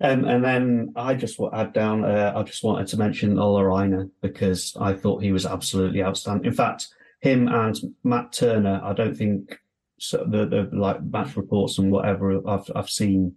Um, 0.00 0.24
and 0.24 0.44
then 0.44 0.92
I 0.96 1.14
just 1.14 1.38
will 1.38 1.54
add 1.54 1.72
down. 1.72 2.04
Uh, 2.04 2.32
I 2.34 2.42
just 2.42 2.64
wanted 2.64 2.88
to 2.88 2.96
mention 2.96 3.38
Ola 3.38 3.84
Aina 3.84 4.08
because 4.20 4.76
I 4.80 4.94
thought 4.94 5.22
he 5.22 5.30
was 5.30 5.46
absolutely 5.46 6.02
outstanding. 6.02 6.46
In 6.46 6.52
fact, 6.52 6.88
him 7.20 7.46
and 7.46 7.76
Matt 8.02 8.32
Turner. 8.32 8.80
I 8.82 8.94
don't 8.94 9.16
think 9.16 9.60
so 9.98 10.26
the, 10.28 10.44
the 10.44 10.68
like 10.76 11.00
match 11.04 11.36
reports 11.36 11.78
and 11.78 11.92
whatever 11.92 12.36
I've 12.48 12.68
I've 12.74 12.90
seen 12.90 13.36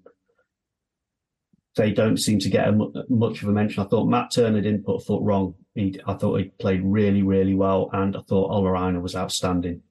they 1.75 1.91
don't 1.91 2.17
seem 2.17 2.39
to 2.39 2.49
get 2.49 2.69
a, 2.69 3.05
much 3.09 3.41
of 3.41 3.49
a 3.49 3.51
mention. 3.51 3.83
I 3.83 3.87
thought 3.87 4.07
Matt 4.07 4.31
Turner 4.31 4.61
didn't 4.61 4.85
put 4.85 5.01
a 5.01 5.05
foot 5.05 5.21
wrong. 5.21 5.55
He, 5.73 5.99
I 6.07 6.13
thought 6.13 6.37
he 6.37 6.45
played 6.45 6.81
really, 6.83 7.21
really 7.21 7.53
well, 7.53 7.89
and 7.91 8.15
I 8.15 8.21
thought 8.21 8.51
Ola 8.51 8.87
Aina 8.87 8.99
was 8.99 9.15
outstanding. 9.15 9.81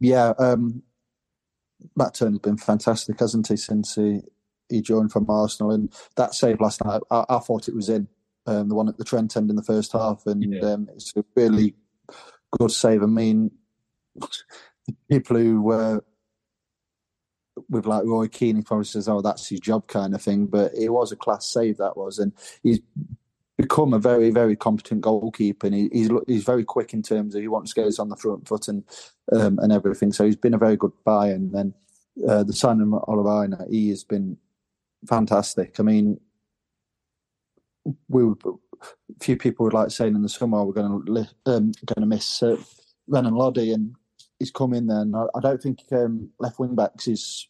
Yeah, 0.00 0.32
um, 0.38 0.82
Matt 1.96 2.14
Turner's 2.14 2.40
been 2.40 2.56
fantastic, 2.56 3.20
hasn't 3.20 3.48
he, 3.48 3.56
since 3.56 3.94
he, 3.94 4.22
he 4.68 4.80
joined 4.82 5.12
from 5.12 5.30
Arsenal? 5.30 5.70
And 5.70 5.92
that 6.16 6.34
save 6.34 6.60
last 6.60 6.84
night, 6.84 7.02
I, 7.10 7.24
I 7.28 7.38
thought 7.38 7.68
it 7.68 7.74
was 7.74 7.88
in 7.88 8.08
um, 8.46 8.68
the 8.68 8.74
one 8.74 8.88
at 8.88 8.98
the 8.98 9.04
Trent 9.04 9.36
end 9.36 9.50
in 9.50 9.56
the 9.56 9.62
first 9.62 9.92
half, 9.92 10.26
and 10.26 10.54
yeah. 10.54 10.72
um, 10.72 10.88
it's 10.94 11.12
a 11.16 11.24
really 11.36 11.74
good 12.58 12.72
save. 12.72 13.02
I 13.02 13.06
mean, 13.06 13.52
people 15.10 15.36
who 15.36 15.70
uh, 15.70 16.00
with 17.68 17.86
like 17.86 18.04
Roy 18.04 18.28
Keane, 18.28 18.56
he 18.56 18.62
probably 18.62 18.84
says, 18.84 19.08
"Oh, 19.08 19.20
that's 19.20 19.48
his 19.48 19.60
job," 19.60 19.86
kind 19.86 20.14
of 20.14 20.22
thing. 20.22 20.46
But 20.46 20.72
it 20.74 20.90
was 20.90 21.12
a 21.12 21.16
class 21.16 21.46
save 21.46 21.76
that 21.78 21.96
was, 21.96 22.18
and 22.18 22.32
he's 22.62 22.80
become 23.60 23.92
a 23.92 23.98
very, 23.98 24.30
very 24.30 24.56
competent 24.56 25.02
goalkeeper, 25.02 25.66
and 25.66 25.74
he, 25.74 25.88
he's 25.92 26.10
he's 26.26 26.44
very 26.44 26.64
quick 26.64 26.92
in 26.94 27.02
terms 27.02 27.34
of 27.34 27.40
he 27.40 27.48
wants 27.48 27.74
to 27.74 27.80
go 27.82 28.02
on 28.02 28.08
the 28.08 28.16
front 28.16 28.46
foot 28.48 28.68
and 28.68 28.84
um, 29.32 29.58
and 29.58 29.72
everything. 29.72 30.12
So 30.12 30.24
he's 30.24 30.36
been 30.36 30.54
a 30.54 30.58
very 30.58 30.76
good 30.76 30.92
buy, 31.04 31.28
and 31.28 31.52
then 31.52 31.74
uh, 32.28 32.42
the 32.42 32.52
signing 32.52 32.92
of 32.92 33.04
Oliver 33.06 33.66
he 33.70 33.90
has 33.90 34.04
been 34.04 34.36
fantastic. 35.06 35.78
I 35.78 35.82
mean, 35.82 36.20
we 38.08 38.24
were, 38.24 38.36
a 38.44 39.24
few 39.24 39.36
people 39.36 39.64
would 39.64 39.74
like 39.74 39.90
saying 39.90 40.14
in 40.14 40.22
the 40.22 40.28
summer 40.28 40.64
we're 40.64 40.72
going 40.72 41.04
to 41.04 41.28
um, 41.46 41.72
going 41.86 42.00
to 42.00 42.06
miss 42.06 42.42
uh, 42.42 42.56
Renan 43.06 43.34
Lodi, 43.34 43.72
and 43.72 43.94
he's 44.38 44.50
come 44.50 44.72
in 44.74 44.86
there. 44.86 45.00
And 45.00 45.14
I, 45.14 45.24
I 45.34 45.40
don't 45.40 45.62
think 45.62 45.80
um, 45.92 46.30
left 46.38 46.58
wing 46.58 46.74
backs 46.74 47.08
is 47.08 47.46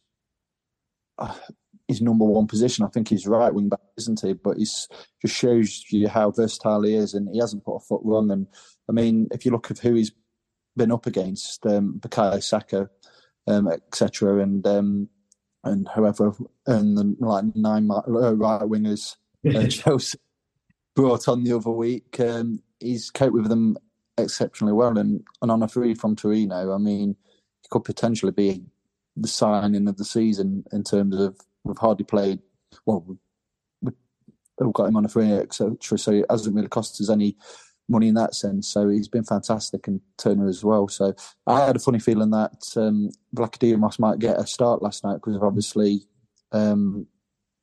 his 1.89 2.01
number 2.01 2.25
one 2.25 2.47
position. 2.47 2.85
I 2.85 2.89
think 2.89 3.09
he's 3.09 3.27
right 3.27 3.53
wing 3.53 3.69
back, 3.69 3.81
isn't 3.99 4.21
he? 4.21 4.33
But 4.33 4.59
he's 4.59 4.89
just 5.21 5.35
shows 5.35 5.85
you 5.91 6.09
how 6.09 6.31
versatile 6.31 6.83
he 6.83 6.95
is, 6.95 7.15
and 7.15 7.29
he 7.33 7.39
hasn't 7.39 7.65
put 7.65 7.77
a 7.77 7.81
foot 7.81 8.01
wrong. 8.05 8.31
And 8.31 8.47
I 8.89 8.93
mean, 8.93 9.29
if 9.33 9.45
you 9.45 9.51
look 9.51 9.71
at 9.71 9.79
who 9.79 9.95
he's 9.95 10.13
been 10.77 10.93
up 10.93 11.07
against, 11.07 11.67
um, 11.67 12.01
Bukayo 12.01 12.43
Saka, 12.43 12.89
um, 13.47 13.69
etc., 13.69 14.39
and 14.39 14.67
um, 14.67 15.09
and 15.65 15.89
whoever, 15.95 16.33
and 16.67 16.97
the 16.97 17.17
like 17.19 17.45
nine 17.55 17.91
uh, 17.91 18.03
right 18.07 18.63
wingers 18.63 19.17
uh, 19.55 19.67
Chelsea 19.69 20.19
brought 20.95 21.29
on 21.29 21.45
the 21.45 21.57
other 21.57 21.71
week, 21.71 22.19
um, 22.21 22.63
he's 22.79 23.11
coped 23.11 23.35
with 23.35 23.49
them 23.49 23.77
exceptionally 24.19 24.73
well. 24.73 24.97
And, 24.97 25.23
and 25.43 25.51
on 25.51 25.63
a 25.63 25.69
free 25.69 25.95
from 25.95 26.17
Torino, 26.17 26.75
I 26.75 26.79
mean, 26.79 27.17
he 27.63 27.69
could 27.71 27.85
potentially 27.85 28.33
be 28.33 28.63
the 29.21 29.29
signing 29.29 29.89
of 29.89 29.97
the 29.97 30.05
season 30.05 30.65
in 30.73 30.83
terms 30.83 31.19
of 31.19 31.39
we've 31.65 31.79
hardly 31.79 32.05
played. 32.05 32.41
Well, 32.87 33.05
we've 33.81 34.73
got 34.73 34.87
him 34.87 34.97
on 34.97 35.05
a 35.05 35.09
free, 35.09 35.33
etc. 35.33 35.77
So 35.99 36.13
it 36.13 36.27
hasn't 36.31 36.55
really 36.55 36.69
cost 36.69 37.01
us 37.01 37.11
any 37.11 37.37
money 37.89 38.09
in 38.09 38.15
that 38.15 38.35
sense. 38.35 38.69
So 38.69 38.89
he's 38.89 39.09
been 39.09 39.25
fantastic, 39.25 39.87
and 39.89 40.01
Turner 40.17 40.49
as 40.49 40.65
well. 40.65 40.89
So 40.89 41.15
I 41.47 41.67
had 41.67 41.77
a 41.77 41.81
funny 41.81 41.99
feeling 41.99 42.31
that 42.31 42.63
um, 42.77 43.11
Vlachodimos 43.35 43.99
might 43.99 44.19
get 44.19 44.39
a 44.39 44.47
start 44.47 44.83
last 44.83 45.05
night 45.05 45.15
because 45.15 45.39
obviously 45.43 46.03
um, 46.53 47.07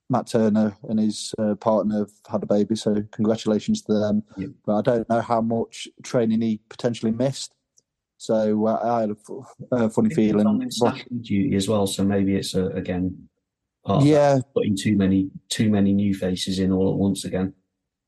Matt 0.10 0.28
Turner 0.28 0.78
and 0.88 1.00
his 1.00 1.34
uh, 1.40 1.56
partner 1.56 2.00
have 2.00 2.12
had 2.30 2.44
a 2.44 2.48
baby, 2.48 2.76
so 2.76 3.04
congratulations 3.12 3.82
to 3.84 3.94
them. 3.94 4.24
But 4.66 4.76
I 4.76 4.82
don't 4.82 5.10
know 5.10 5.22
how 5.22 5.42
much 5.42 5.88
training 6.04 6.42
he 6.42 6.62
potentially 6.70 7.12
missed. 7.12 7.54
So 8.18 8.68
uh, 8.68 8.80
I 8.84 9.02
had 9.02 9.12
a, 9.12 9.76
a 9.76 9.90
funny 9.90 10.14
feeling. 10.14 10.70
duty 11.22 11.56
as 11.56 11.70
well, 11.70 11.88
so 11.88 12.04
maybe 12.04 12.36
it's 12.36 12.56
uh, 12.56 12.70
again. 12.70 13.30
yeah, 14.04 14.40
putting 14.54 14.76
too 14.76 14.98
many 14.98 15.30
too 15.50 15.70
many 15.70 15.94
new 15.94 16.14
faces 16.14 16.60
in 16.60 16.72
all 16.72 16.92
at 16.92 16.98
once 16.98 17.24
again. 17.24 17.54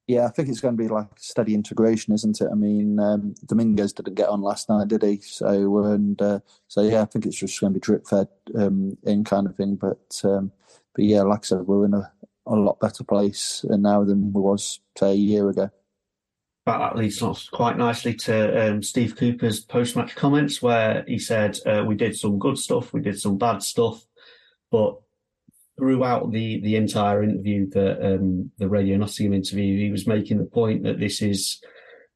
Yeah, 0.08 0.26
I 0.26 0.30
think 0.30 0.50
it's 0.50 0.60
going 0.60 0.76
to 0.76 0.84
be 0.84 0.90
like 0.90 1.08
steady 1.18 1.54
integration, 1.54 2.16
isn't 2.16 2.42
it? 2.42 2.48
I 2.52 2.56
mean, 2.56 3.00
um, 3.00 3.36
Dominguez 3.46 3.94
didn't 3.94 4.16
get 4.16 4.28
on 4.28 4.42
last 4.42 4.68
night, 4.68 4.88
did 4.88 5.04
he? 5.04 5.20
So 5.22 5.86
and 5.86 6.20
uh, 6.20 6.40
so 6.68 6.82
yeah, 6.82 7.04
I 7.04 7.06
think 7.06 7.28
it's 7.28 7.38
just 7.38 7.62
going 7.62 7.74
to 7.74 7.80
be 7.80 7.84
drip 7.84 8.08
fed 8.08 8.28
um, 8.58 8.98
in 9.04 9.24
kind 9.24 9.46
of 9.46 9.56
thing. 9.56 9.76
But 9.76 10.20
um, 10.24 10.52
but 10.96 11.06
yeah, 11.06 11.22
like 11.22 11.42
I 11.42 11.46
said, 11.46 11.68
we're 11.68 11.86
in 11.86 11.94
a, 11.94 12.12
a 12.48 12.56
lot 12.56 12.80
better 12.80 13.04
place 13.04 13.64
now 13.70 14.04
than 14.04 14.34
we 14.34 14.42
was 14.42 14.80
say 14.98 15.12
a 15.12 15.16
year 15.16 15.48
ago. 15.48 15.70
But 16.66 16.80
that 16.80 16.98
leads 16.98 17.22
us 17.24 17.50
quite 17.50 17.78
nicely 17.78 18.14
to 18.14 18.70
um, 18.70 18.84
Steve 18.84 19.16
Cooper's 19.16 19.62
post-match 19.62 20.16
comments, 20.16 20.62
where 20.62 21.04
he 21.08 21.18
said 21.18 21.58
uh, 21.66 21.84
we 21.86 21.96
did 21.96 22.18
some 22.18 22.38
good 22.38 22.58
stuff, 22.58 22.94
we 22.94 23.02
did 23.02 23.20
some 23.20 23.38
bad 23.38 23.64
stuff, 23.64 24.06
but 24.72 25.00
throughout 25.78 26.32
the 26.32 26.60
the 26.62 26.76
entire 26.76 27.24
interview, 27.24 27.70
the 27.70 28.16
um, 28.16 28.52
the 28.58 28.68
Radio 28.68 28.98
Nottingham 28.98 29.34
interview, 29.34 29.78
he 29.78 29.92
was 29.92 30.06
making 30.06 30.38
the 30.38 30.46
point 30.46 30.84
that 30.84 31.00
this 31.00 31.22
is 31.22 31.62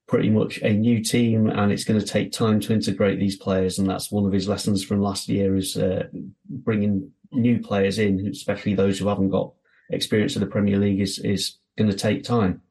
pretty 0.07 0.29
much 0.29 0.57
a 0.59 0.73
new 0.73 1.01
team 1.01 1.49
and 1.49 1.71
it's 1.71 1.85
going 1.85 1.99
to 1.99 2.05
take 2.05 2.31
time 2.31 2.59
to 2.59 2.73
integrate 2.73 3.19
these 3.19 3.37
players 3.37 3.79
and 3.79 3.89
that's 3.89 4.11
one 4.11 4.25
of 4.25 4.33
his 4.33 4.49
lessons 4.49 4.83
from 4.83 5.01
last 5.01 5.29
year 5.29 5.55
is 5.55 5.77
uh, 5.77 6.03
bringing 6.49 7.09
new 7.31 7.59
players 7.59 7.99
in, 7.99 8.27
especially 8.27 8.75
those 8.75 8.99
who 8.99 9.07
haven't 9.07 9.29
got 9.29 9.53
experience 9.89 10.35
of 10.35 10.41
the 10.41 10.47
Premier 10.47 10.77
League, 10.77 11.01
is 11.01 11.19
is 11.19 11.57
going 11.77 11.89
to 11.89 11.97
take 11.97 12.23
time. 12.23 12.61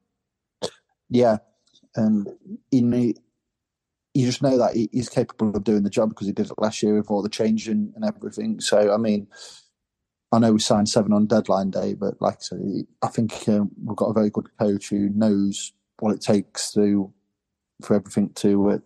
Yeah, 1.09 1.37
and 1.95 2.27
in 2.71 3.13
you 4.13 4.27
just 4.27 4.43
know 4.43 4.57
that 4.57 4.75
he's 4.91 5.09
capable 5.09 5.55
of 5.55 5.63
doing 5.63 5.83
the 5.83 5.89
job 5.89 6.09
because 6.09 6.27
he 6.27 6.33
did 6.33 6.45
it 6.45 6.59
last 6.59 6.83
year 6.83 6.95
with 6.95 7.09
all 7.09 7.23
the 7.23 7.29
changing 7.29 7.91
and 7.95 8.05
everything. 8.05 8.59
So 8.59 8.93
I 8.93 8.97
mean, 8.97 9.27
I 10.31 10.39
know 10.39 10.53
we 10.53 10.59
signed 10.59 10.89
seven 10.89 11.13
on 11.13 11.25
deadline 11.25 11.71
day, 11.71 11.93
but 11.93 12.21
like 12.21 12.35
I 12.35 12.41
said, 12.41 12.59
I 13.01 13.07
think 13.07 13.47
um, 13.49 13.71
we've 13.83 13.97
got 13.97 14.09
a 14.09 14.13
very 14.13 14.29
good 14.29 14.47
coach 14.59 14.89
who 14.89 15.09
knows 15.09 15.73
what 15.99 16.13
it 16.13 16.21
takes 16.21 16.71
to 16.73 17.11
for 17.81 17.95
everything 17.95 18.29
to 18.35 18.71
uh, 18.71 18.77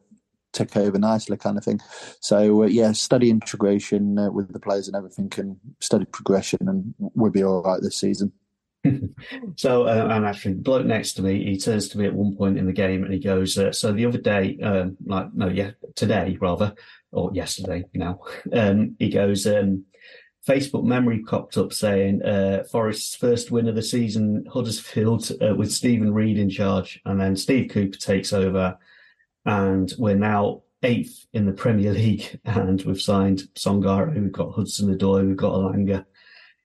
tick 0.54 0.76
over 0.78 0.98
nicely, 0.98 1.38
kind 1.38 1.58
of 1.58 1.63
thing. 1.63 1.80
So 2.22 2.63
uh, 2.63 2.67
yeah, 2.67 2.91
study 2.93 3.30
integration 3.30 4.17
uh, 4.17 4.32
with 4.32 4.54
the 4.54 4.60
players 4.60 4.88
and 4.88 4.96
everything, 4.96 5.32
and 5.38 5.58
study 5.82 6.06
progression, 6.06 6.60
and 6.67 6.93
we'll 7.00 7.32
be 7.32 7.43
all 7.43 7.62
right 7.63 7.82
this 7.82 7.98
season. 7.98 8.32
so, 9.56 9.88
uh, 9.88 10.08
and 10.12 10.26
actually, 10.26 10.56
bloke 10.56 10.86
next 10.86 11.13
to 11.13 11.21
me, 11.21 11.43
he 11.43 11.58
turns 11.58 11.89
to 11.89 11.97
me 11.97 12.06
at 12.06 12.13
one 12.13 12.36
point 12.36 12.58
in 12.58 12.65
the 12.65 12.73
game 12.73 13.04
and 13.04 13.13
he 13.13 13.19
goes, 13.19 13.58
uh, 13.58 13.71
"So 13.71 13.91
the 13.91 14.06
other 14.06 14.17
day, 14.17 14.58
um, 14.62 14.97
like 15.06 15.34
no, 15.34 15.47
yeah, 15.47 15.71
today 15.95 16.38
rather, 16.39 16.73
or 17.12 17.32
yesterday 17.34 17.86
now, 17.93 18.19
um, 18.54 18.95
he 19.00 19.10
goes." 19.10 19.45
Um, 19.45 19.86
Facebook 20.47 20.86
memory 20.86 21.23
popped 21.23 21.58
up 21.58 21.73
saying 21.73 22.23
uh, 22.23 22.63
Forest's 22.71 23.15
first 23.15 23.52
win 23.52 23.67
of 23.67 23.76
the 23.76 23.82
season, 23.82 24.45
Huddersfield, 24.50 25.30
uh, 25.41 25.54
with 25.54 25.73
Steven 25.73 26.13
Reid 26.13 26.38
in 26.38 26.50
charge, 26.50 27.02
and 27.06 27.19
then 27.19 27.36
Steve 27.36 27.69
Cooper 27.69 27.97
takes 27.97 28.32
over, 28.32 28.78
and 29.45 29.91
we're 29.97 30.15
now 30.15 30.62
eighth 30.84 31.26
in 31.34 31.45
the 31.45 31.52
Premier 31.52 31.91
League, 31.91 32.39
and 32.45 32.82
we've 32.84 33.02
signed 33.02 33.43
Sangare, 33.56 34.13
we've 34.13 34.32
got 34.32 34.54
Hudson 34.54 34.95
Odoi, 34.95 35.28
we've 35.28 35.36
got 35.36 35.54
Elanga. 35.54 36.06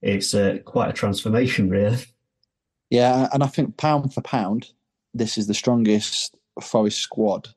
It's 0.01 0.35
uh, 0.35 0.59
quite 0.65 0.91
a 0.91 0.93
transformation, 0.93 1.69
really. 1.69 1.99
Yeah, 2.93 3.31
and 3.33 3.43
I 3.43 3.47
think 3.47 3.79
pound 3.79 4.13
for 4.13 4.21
pound, 4.21 4.71
this 5.15 5.39
is 5.39 5.47
the 5.47 5.55
strongest 5.55 6.37
Forest 6.61 6.99
squad 6.99 7.49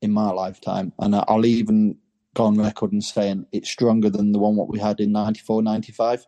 in 0.00 0.12
my 0.12 0.30
lifetime, 0.30 0.92
and 1.00 1.16
I'll 1.16 1.44
even 1.44 1.96
go 2.36 2.44
on 2.44 2.56
record 2.56 2.92
and 2.92 3.02
saying 3.02 3.46
it's 3.50 3.68
stronger 3.68 4.08
than 4.08 4.30
the 4.30 4.38
one 4.38 4.54
what 4.54 4.68
we 4.68 4.78
had 4.78 5.00
in 5.00 5.10
94, 5.10 5.64
95, 5.64 6.24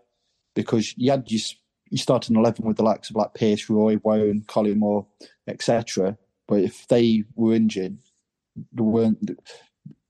because 0.56 0.92
you 0.98 1.12
had 1.12 1.30
you, 1.30 1.38
you 1.90 1.98
started 1.98 2.34
11 2.34 2.66
with 2.66 2.78
the 2.78 2.82
likes 2.82 3.10
of 3.10 3.14
like 3.14 3.32
Pearce, 3.34 3.70
Roy, 3.70 3.98
Warren, 3.98 4.42
Collymore, 4.48 5.06
etc. 5.46 6.18
But 6.48 6.62
if 6.62 6.88
they 6.88 7.22
were 7.36 7.54
injured, 7.54 7.98
there 8.72 8.84
weren't 8.84 9.38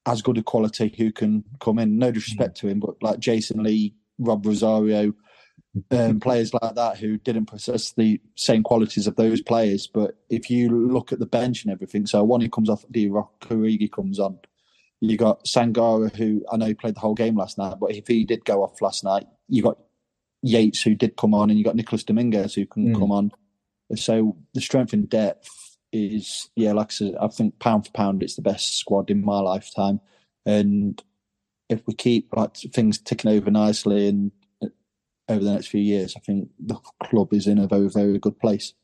as 0.07 0.23
good 0.23 0.39
a 0.39 0.43
quality 0.43 0.95
who 0.97 1.13
can 1.13 1.45
come 1.61 1.79
in. 1.79 1.99
No 1.99 2.11
disrespect 2.11 2.57
mm. 2.57 2.61
to 2.61 2.69
him, 2.69 2.81
but 2.81 2.95
like 3.03 3.19
Jason 3.19 3.63
Lee, 3.63 3.95
Rob 4.19 4.47
Rosario, 4.47 5.13
um, 5.91 6.21
players 6.21 6.53
like 6.53 6.75
that 6.75 6.99
who 6.99 7.17
didn't 7.19 7.47
possess 7.47 7.93
the 7.93 8.21
same 8.37 8.63
qualities 8.63 9.07
of 9.07 9.17
those 9.17 9.41
players. 9.41 9.87
But 9.87 10.17
if 10.29 10.51
you 10.51 10.69
look 10.69 11.13
at 11.13 11.19
the 11.19 11.27
bench 11.27 11.65
and 11.65 11.73
everything, 11.73 12.07
so 12.07 12.23
one 12.23 12.41
who 12.41 12.51
comes 12.51 12.69
off, 12.69 12.85
Divock 12.93 13.31
Origi 13.43 13.91
comes 13.91 14.19
on. 14.19 14.39
You 15.01 15.17
got 15.17 15.45
Sangare, 15.45 16.15
who 16.15 16.45
I 16.53 16.57
know 16.57 16.67
he 16.67 16.75
played 16.75 16.95
the 16.95 17.01
whole 17.01 17.15
game 17.15 17.37
last 17.37 17.59
night, 17.59 17.79
but 17.81 17.91
if 17.91 18.07
he 18.07 18.25
did 18.25 18.45
go 18.45 18.63
off 18.63 18.81
last 18.81 19.03
night, 19.03 19.27
you 19.49 19.63
got 19.63 19.79
Yates 20.43 20.83
who 20.83 20.95
did 20.95 21.17
come 21.17 21.35
on, 21.35 21.51
and 21.51 21.59
you 21.59 21.65
got 21.65 21.77
Nicholas 21.77 22.05
Dominguez 22.05 22.55
who 22.55 22.67
can 22.67 22.95
mm. 22.95 22.99
come 22.99 23.11
on. 23.11 23.33
So 23.97 24.37
the 24.55 24.61
strength 24.61 24.93
and 24.93 25.09
depth 25.09 25.77
is 25.93 26.51
yeah, 26.57 26.73
like 26.73 26.89
I 26.89 26.91
said, 26.91 27.15
I 27.21 27.29
think 27.29 27.59
pound 27.59 27.87
for 27.87 27.93
pound, 27.93 28.23
it's 28.23 28.37
the 28.37 28.43
best 28.43 28.79
squad 28.79 29.11
in 29.11 29.25
my 29.25 29.41
lifetime. 29.41 30.01
And 30.47 31.03
if 31.69 31.87
we 31.87 31.95
keep 31.95 32.29
like 32.35 32.57
things 32.57 32.99
ticking 32.99 33.31
over 33.31 33.51
nicely 33.51 34.09
and 34.09 34.33
over 35.33 35.45
the 35.45 35.53
next 35.53 35.69
few 35.69 35.81
years, 35.81 36.15
I 36.17 36.21
think 36.21 36.49
the 36.59 36.77
club 37.03 37.33
is 37.33 37.47
in 37.47 37.59
a 37.59 37.67
very 37.67 37.89
very 37.89 38.19
good 38.19 38.39
place. 38.39 38.75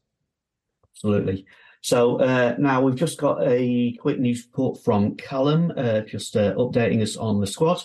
Absolutely. 0.95 1.47
So 1.81 2.19
uh, 2.21 2.57
now 2.59 2.83
we've 2.83 2.97
just 2.97 3.19
got 3.19 3.39
a 3.43 3.93
quick 4.01 4.19
news 4.19 4.45
report 4.47 4.83
from 4.83 5.15
Callum, 5.15 5.73
uh, 5.77 6.01
just 6.01 6.37
uh, 6.37 6.55
updating 6.55 7.03
us 7.03 7.17
on 7.17 7.41
the 7.41 7.47
squad. 7.47 7.83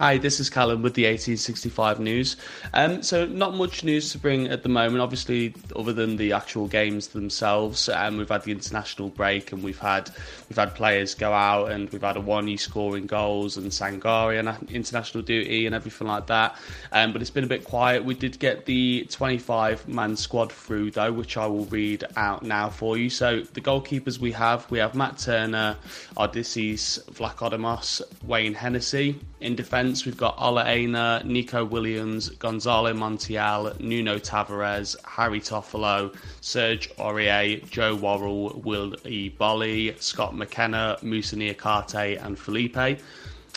Hi, 0.00 0.16
this 0.16 0.38
is 0.38 0.48
Callum 0.48 0.82
with 0.82 0.94
the 0.94 1.06
1865 1.06 1.98
news. 1.98 2.36
Um, 2.72 3.02
so, 3.02 3.26
not 3.26 3.56
much 3.56 3.82
news 3.82 4.12
to 4.12 4.18
bring 4.18 4.46
at 4.46 4.62
the 4.62 4.68
moment, 4.68 5.00
obviously, 5.00 5.56
other 5.74 5.92
than 5.92 6.16
the 6.16 6.32
actual 6.32 6.68
games 6.68 7.08
themselves. 7.08 7.88
Um, 7.88 8.16
we've 8.16 8.28
had 8.28 8.44
the 8.44 8.52
international 8.52 9.08
break, 9.08 9.50
and 9.50 9.60
we've 9.60 9.80
had 9.80 10.08
we've 10.48 10.56
had 10.56 10.76
players 10.76 11.16
go 11.16 11.32
out, 11.32 11.72
and 11.72 11.90
we've 11.90 12.02
had 12.02 12.14
Awoniyi 12.14 12.60
scoring 12.60 13.08
goals, 13.08 13.56
and 13.56 13.72
Sangare 13.72 14.38
on 14.38 14.68
international 14.68 15.24
duty, 15.24 15.66
and 15.66 15.74
everything 15.74 16.06
like 16.06 16.28
that. 16.28 16.54
Um, 16.92 17.12
but 17.12 17.20
it's 17.20 17.32
been 17.32 17.42
a 17.42 17.48
bit 17.48 17.64
quiet. 17.64 18.04
We 18.04 18.14
did 18.14 18.38
get 18.38 18.66
the 18.66 19.04
25 19.10 19.88
man 19.88 20.14
squad 20.14 20.52
through, 20.52 20.92
though, 20.92 21.12
which 21.12 21.36
I 21.36 21.48
will 21.48 21.64
read 21.64 22.04
out 22.14 22.44
now 22.44 22.68
for 22.70 22.96
you. 22.96 23.10
So, 23.10 23.40
the 23.40 23.60
goalkeepers 23.60 24.20
we 24.20 24.30
have 24.30 24.70
we 24.70 24.78
have 24.78 24.94
Matt 24.94 25.18
Turner, 25.18 25.76
Odysseas 26.16 27.00
Vlachodimos, 27.10 28.00
Wayne 28.22 28.54
Hennessy. 28.54 29.18
In 29.40 29.54
defence, 29.54 30.04
we've 30.04 30.16
got 30.16 30.34
Ola 30.36 30.64
Aina, 30.64 31.22
Nico 31.24 31.64
Williams, 31.64 32.28
Gonzalo 32.28 32.92
Montiel, 32.92 33.78
Nuno 33.78 34.18
Tavares, 34.18 34.96
Harry 35.04 35.40
Toffolo, 35.40 36.12
Serge 36.40 36.90
Aurier, 36.96 37.64
Joe 37.70 37.94
Worrall, 37.94 38.60
Will 38.64 38.96
E. 39.06 39.28
Bolly, 39.28 39.94
Scott 40.00 40.34
McKenna, 40.34 40.98
Moussa 41.02 41.36
Niakate, 41.36 42.20
and 42.24 42.36
Felipe. 42.36 42.98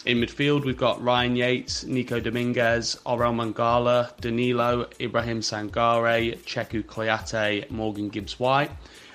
In 0.06 0.20
midfield, 0.20 0.66
we've 0.66 0.78
got 0.78 1.02
Ryan 1.02 1.36
Yates, 1.36 1.84
Nico 1.84 2.20
Dominguez, 2.20 2.96
Orel 3.04 3.34
Mangala, 3.34 4.16
Danilo, 4.22 4.88
Ibrahim 5.00 5.40
Sangare, 5.40 6.38
Cheikhou 6.44 6.84
Kouyaté, 6.84 7.68
Morgan 7.72 8.10
Gibbs 8.10 8.40
White. 8.40 8.70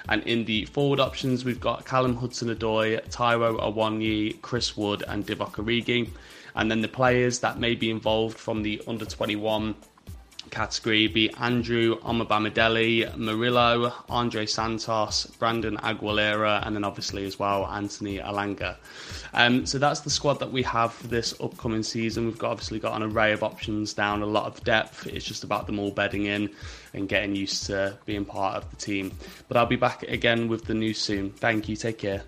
And 0.09 0.21
in 0.25 0.45
the 0.45 0.65
forward 0.67 0.99
options, 0.99 1.45
we've 1.45 1.61
got 1.61 1.85
Callum 1.85 2.17
Hudson 2.17 2.49
Odoi, 2.49 3.09
Taiwo 3.09 3.61
Awoniyi, 3.61 4.41
Chris 4.43 4.77
Wood, 4.77 5.05
and 5.07 5.25
Divock 5.25 5.53
Origi. 5.53 6.11
And 6.57 6.71
then 6.71 6.81
the 6.81 6.89
players 6.89 7.41
that 7.41 7.59
may 7.59 7.75
be 7.75 7.91
involved 7.91 8.39
from 8.39 8.63
the 8.63 8.83
under 8.89 9.05
21 9.05 9.75
category 10.51 11.07
be 11.07 11.31
Andrew 11.35 11.99
Omobamidele, 12.01 13.17
Murillo, 13.17 13.93
Andre 14.09 14.47
Santos, 14.47 15.27
Brandon 15.39 15.77
Aguilera, 15.79 16.67
and 16.67 16.75
then 16.75 16.85
obviously 16.85 17.25
as 17.25 17.39
well 17.39 17.67
Anthony 17.67 18.19
Elanga. 18.19 18.77
Um, 19.35 19.67
so 19.67 19.79
that's 19.79 20.01
the 20.01 20.11
squad 20.11 20.35
that 20.41 20.53
we 20.53 20.63
have 20.63 20.93
for 20.93 21.09
this 21.09 21.35
upcoming 21.41 21.83
season. 21.83 22.27
We've 22.27 22.39
got 22.39 22.53
obviously 22.53 22.79
got 22.79 23.01
an 23.01 23.03
array 23.03 23.33
of 23.33 23.43
options 23.43 23.93
down, 23.93 24.23
a 24.23 24.27
lot 24.27 24.47
of 24.47 24.63
depth. 24.65 25.07
It's 25.07 25.25
just 25.25 25.45
about 25.45 25.67
them 25.67 25.79
all 25.79 25.91
bedding 25.91 26.27
in 26.27 26.51
and 26.95 27.09
getting 27.09 27.35
used 27.35 27.67
to 27.67 27.99
being 28.07 28.25
part 28.25 28.57
of 28.57 28.71
the 28.71 28.77
team. 28.77 29.13
But 29.49 29.57
I'll 29.57 29.67
be 29.67 29.77
back 29.77 30.03
again 30.05 30.49
with 30.49 30.65
the 30.65 30.75
news 30.75 30.99
soon. 30.99 31.31
Thank 31.31 31.69
you. 31.69 31.77
Take 31.77 31.99
care. 31.99 32.23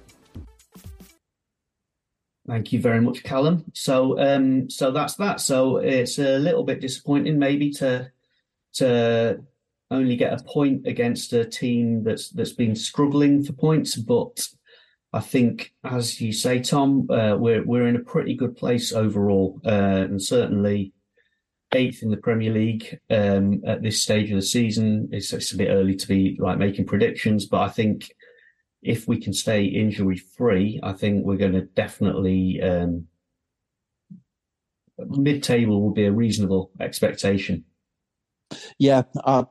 Thank 2.48 2.72
you 2.72 2.80
very 2.80 3.02
much, 3.02 3.22
Callum. 3.22 3.66
So, 3.74 4.18
um, 4.18 4.70
so 4.70 4.90
that's 4.90 5.16
that. 5.16 5.40
So 5.40 5.76
it's 5.76 6.18
a 6.18 6.38
little 6.38 6.64
bit 6.64 6.80
disappointing, 6.80 7.38
maybe 7.38 7.70
to 7.72 8.10
to 8.74 9.44
only 9.90 10.16
get 10.16 10.32
a 10.32 10.42
point 10.44 10.86
against 10.86 11.34
a 11.34 11.44
team 11.44 12.02
that's 12.02 12.30
that's 12.30 12.54
been 12.54 12.74
struggling 12.74 13.44
for 13.44 13.52
points. 13.52 13.96
But 13.96 14.48
I 15.12 15.20
think, 15.20 15.74
as 15.84 16.22
you 16.22 16.32
say, 16.32 16.60
Tom, 16.60 17.06
uh, 17.10 17.36
we're 17.36 17.64
we're 17.64 17.86
in 17.86 17.96
a 17.96 18.00
pretty 18.00 18.34
good 18.34 18.56
place 18.56 18.94
overall, 18.94 19.60
uh, 19.66 20.06
and 20.08 20.22
certainly 20.22 20.94
eighth 21.74 22.02
in 22.02 22.10
the 22.10 22.16
Premier 22.16 22.50
League 22.50 22.98
um, 23.10 23.60
at 23.66 23.82
this 23.82 24.00
stage 24.00 24.30
of 24.30 24.36
the 24.36 24.42
season. 24.42 25.10
It's, 25.12 25.34
it's 25.34 25.52
a 25.52 25.56
bit 25.58 25.68
early 25.68 25.96
to 25.96 26.08
be 26.08 26.38
like 26.40 26.56
making 26.56 26.86
predictions, 26.86 27.44
but 27.44 27.60
I 27.60 27.68
think 27.68 28.10
if 28.82 29.08
we 29.08 29.18
can 29.18 29.32
stay 29.32 29.64
injury 29.64 30.16
free, 30.16 30.80
I 30.82 30.92
think 30.92 31.24
we're 31.24 31.36
going 31.36 31.52
to 31.52 31.62
definitely 31.62 32.60
um, 32.62 33.06
mid 34.98 35.42
table 35.42 35.82
will 35.82 35.92
be 35.92 36.06
a 36.06 36.12
reasonable 36.12 36.70
expectation. 36.80 37.64
Yeah, 38.78 39.02
I'd, 39.24 39.46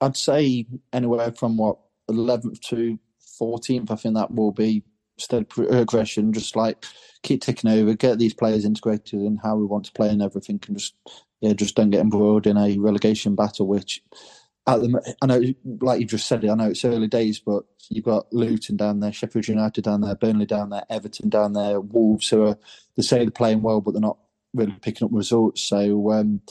I'd 0.00 0.16
say 0.16 0.66
anywhere 0.92 1.32
from 1.32 1.56
what 1.56 1.78
11th 2.10 2.60
to 2.68 2.98
14th. 3.40 3.90
I 3.90 3.96
think 3.96 4.14
that 4.16 4.32
will 4.32 4.52
be 4.52 4.82
steady 5.18 5.44
progression. 5.44 6.32
Just 6.32 6.56
like 6.56 6.84
keep 7.22 7.42
ticking 7.42 7.70
over, 7.70 7.94
get 7.94 8.18
these 8.18 8.34
players 8.34 8.64
integrated 8.64 9.20
in 9.20 9.38
how 9.42 9.56
we 9.56 9.66
want 9.66 9.84
to 9.86 9.92
play 9.92 10.08
and 10.08 10.22
everything, 10.22 10.60
and 10.66 10.78
just 10.78 10.94
yeah, 11.40 11.52
just 11.52 11.76
don't 11.76 11.90
get 11.90 12.00
embroiled 12.00 12.46
in 12.46 12.56
a 12.56 12.78
relegation 12.78 13.34
battle, 13.34 13.66
which 13.66 14.02
at 14.68 14.80
the, 14.80 15.14
I 15.22 15.26
know, 15.26 15.42
like 15.80 16.00
you 16.00 16.06
just 16.06 16.26
said 16.26 16.44
it, 16.44 16.50
I 16.50 16.54
know 16.54 16.68
it's 16.68 16.84
early 16.84 17.08
days, 17.08 17.38
but 17.38 17.64
you've 17.88 18.04
got 18.04 18.32
Luton 18.32 18.76
down 18.76 19.00
there, 19.00 19.12
Sheffield 19.12 19.48
United 19.48 19.82
down 19.82 20.02
there, 20.02 20.14
Burnley 20.14 20.46
down 20.46 20.70
there, 20.70 20.84
Everton 20.90 21.28
down 21.28 21.54
there, 21.54 21.80
Wolves 21.80 22.28
who 22.28 22.46
are 22.46 22.58
they 22.96 23.02
say 23.02 23.18
they're 23.18 23.30
playing 23.30 23.62
well, 23.62 23.80
but 23.80 23.92
they're 23.92 24.00
not 24.00 24.18
really 24.54 24.76
picking 24.82 25.06
up 25.06 25.10
results. 25.12 25.62
So, 25.62 26.12
um, 26.12 26.42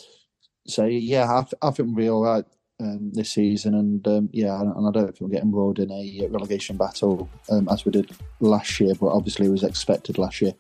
so 0.66 0.86
yeah, 0.86 1.26
I, 1.26 1.68
I 1.68 1.72
think 1.72 1.90
we'll 1.90 1.96
be 1.96 2.10
all 2.10 2.24
right 2.24 2.46
um, 2.80 3.12
this 3.14 3.32
season, 3.32 3.76
and 3.76 4.08
um, 4.08 4.30
yeah, 4.34 4.60
and 4.60 4.88
I 4.88 4.92
don't 4.92 5.06
think 5.06 5.22
we'll 5.22 5.30
get 5.30 5.44
embroiled 5.44 5.80
in 5.80 5.92
a 5.92 6.28
relegation 6.30 6.78
battle 6.78 7.30
um, 7.50 7.68
as 7.70 7.86
we 7.86 7.92
did 7.92 8.12
last 8.40 8.80
year, 8.80 8.94
but 9.00 9.08
obviously 9.08 9.48
it 9.48 9.52
was 9.52 9.64
expected 9.64 10.18
last 10.18 10.42
year. 10.42 10.54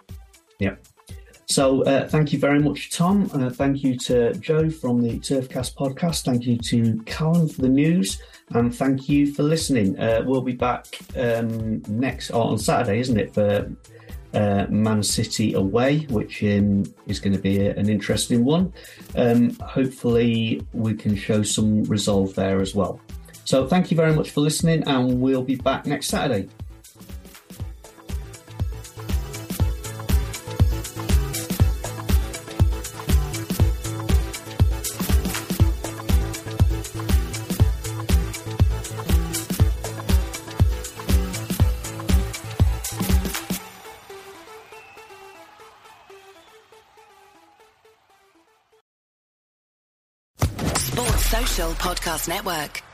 Yeah. 0.59 0.75
So 1.49 1.81
uh, 1.83 2.07
thank 2.07 2.33
you 2.33 2.39
very 2.39 2.59
much, 2.59 2.91
Tom. 2.91 3.29
Uh, 3.33 3.49
thank 3.49 3.81
you 3.81 3.97
to 3.99 4.33
Joe 4.33 4.69
from 4.69 5.01
the 5.01 5.17
Turfcast 5.19 5.75
podcast. 5.75 6.25
Thank 6.25 6.45
you 6.45 6.57
to 6.57 7.01
Callum 7.05 7.47
for 7.47 7.61
the 7.61 7.69
news, 7.69 8.21
and 8.49 8.75
thank 8.75 9.07
you 9.07 9.33
for 9.33 9.43
listening. 9.43 9.97
Uh, 9.97 10.23
we'll 10.25 10.41
be 10.41 10.53
back 10.53 10.87
um, 11.15 11.81
next 11.87 12.31
oh, 12.31 12.41
on 12.41 12.57
Saturday, 12.57 12.99
isn't 12.99 13.17
it, 13.17 13.33
for 13.33 13.71
uh, 14.33 14.65
Man 14.69 15.01
City 15.01 15.53
away, 15.53 15.99
which 16.09 16.43
um, 16.43 16.83
is 17.07 17.21
going 17.21 17.33
to 17.33 17.41
be 17.41 17.65
a, 17.65 17.73
an 17.75 17.87
interesting 17.87 18.43
one. 18.43 18.73
Um, 19.15 19.51
hopefully, 19.61 20.61
we 20.73 20.95
can 20.95 21.15
show 21.15 21.43
some 21.43 21.85
resolve 21.85 22.35
there 22.35 22.59
as 22.59 22.75
well. 22.75 22.99
So 23.45 23.65
thank 23.65 23.89
you 23.89 23.95
very 23.95 24.13
much 24.13 24.31
for 24.31 24.41
listening, 24.41 24.83
and 24.85 25.21
we'll 25.21 25.43
be 25.43 25.55
back 25.55 25.85
next 25.85 26.07
Saturday. 26.07 26.49
Podcast 51.87 52.27
Network. 52.27 52.86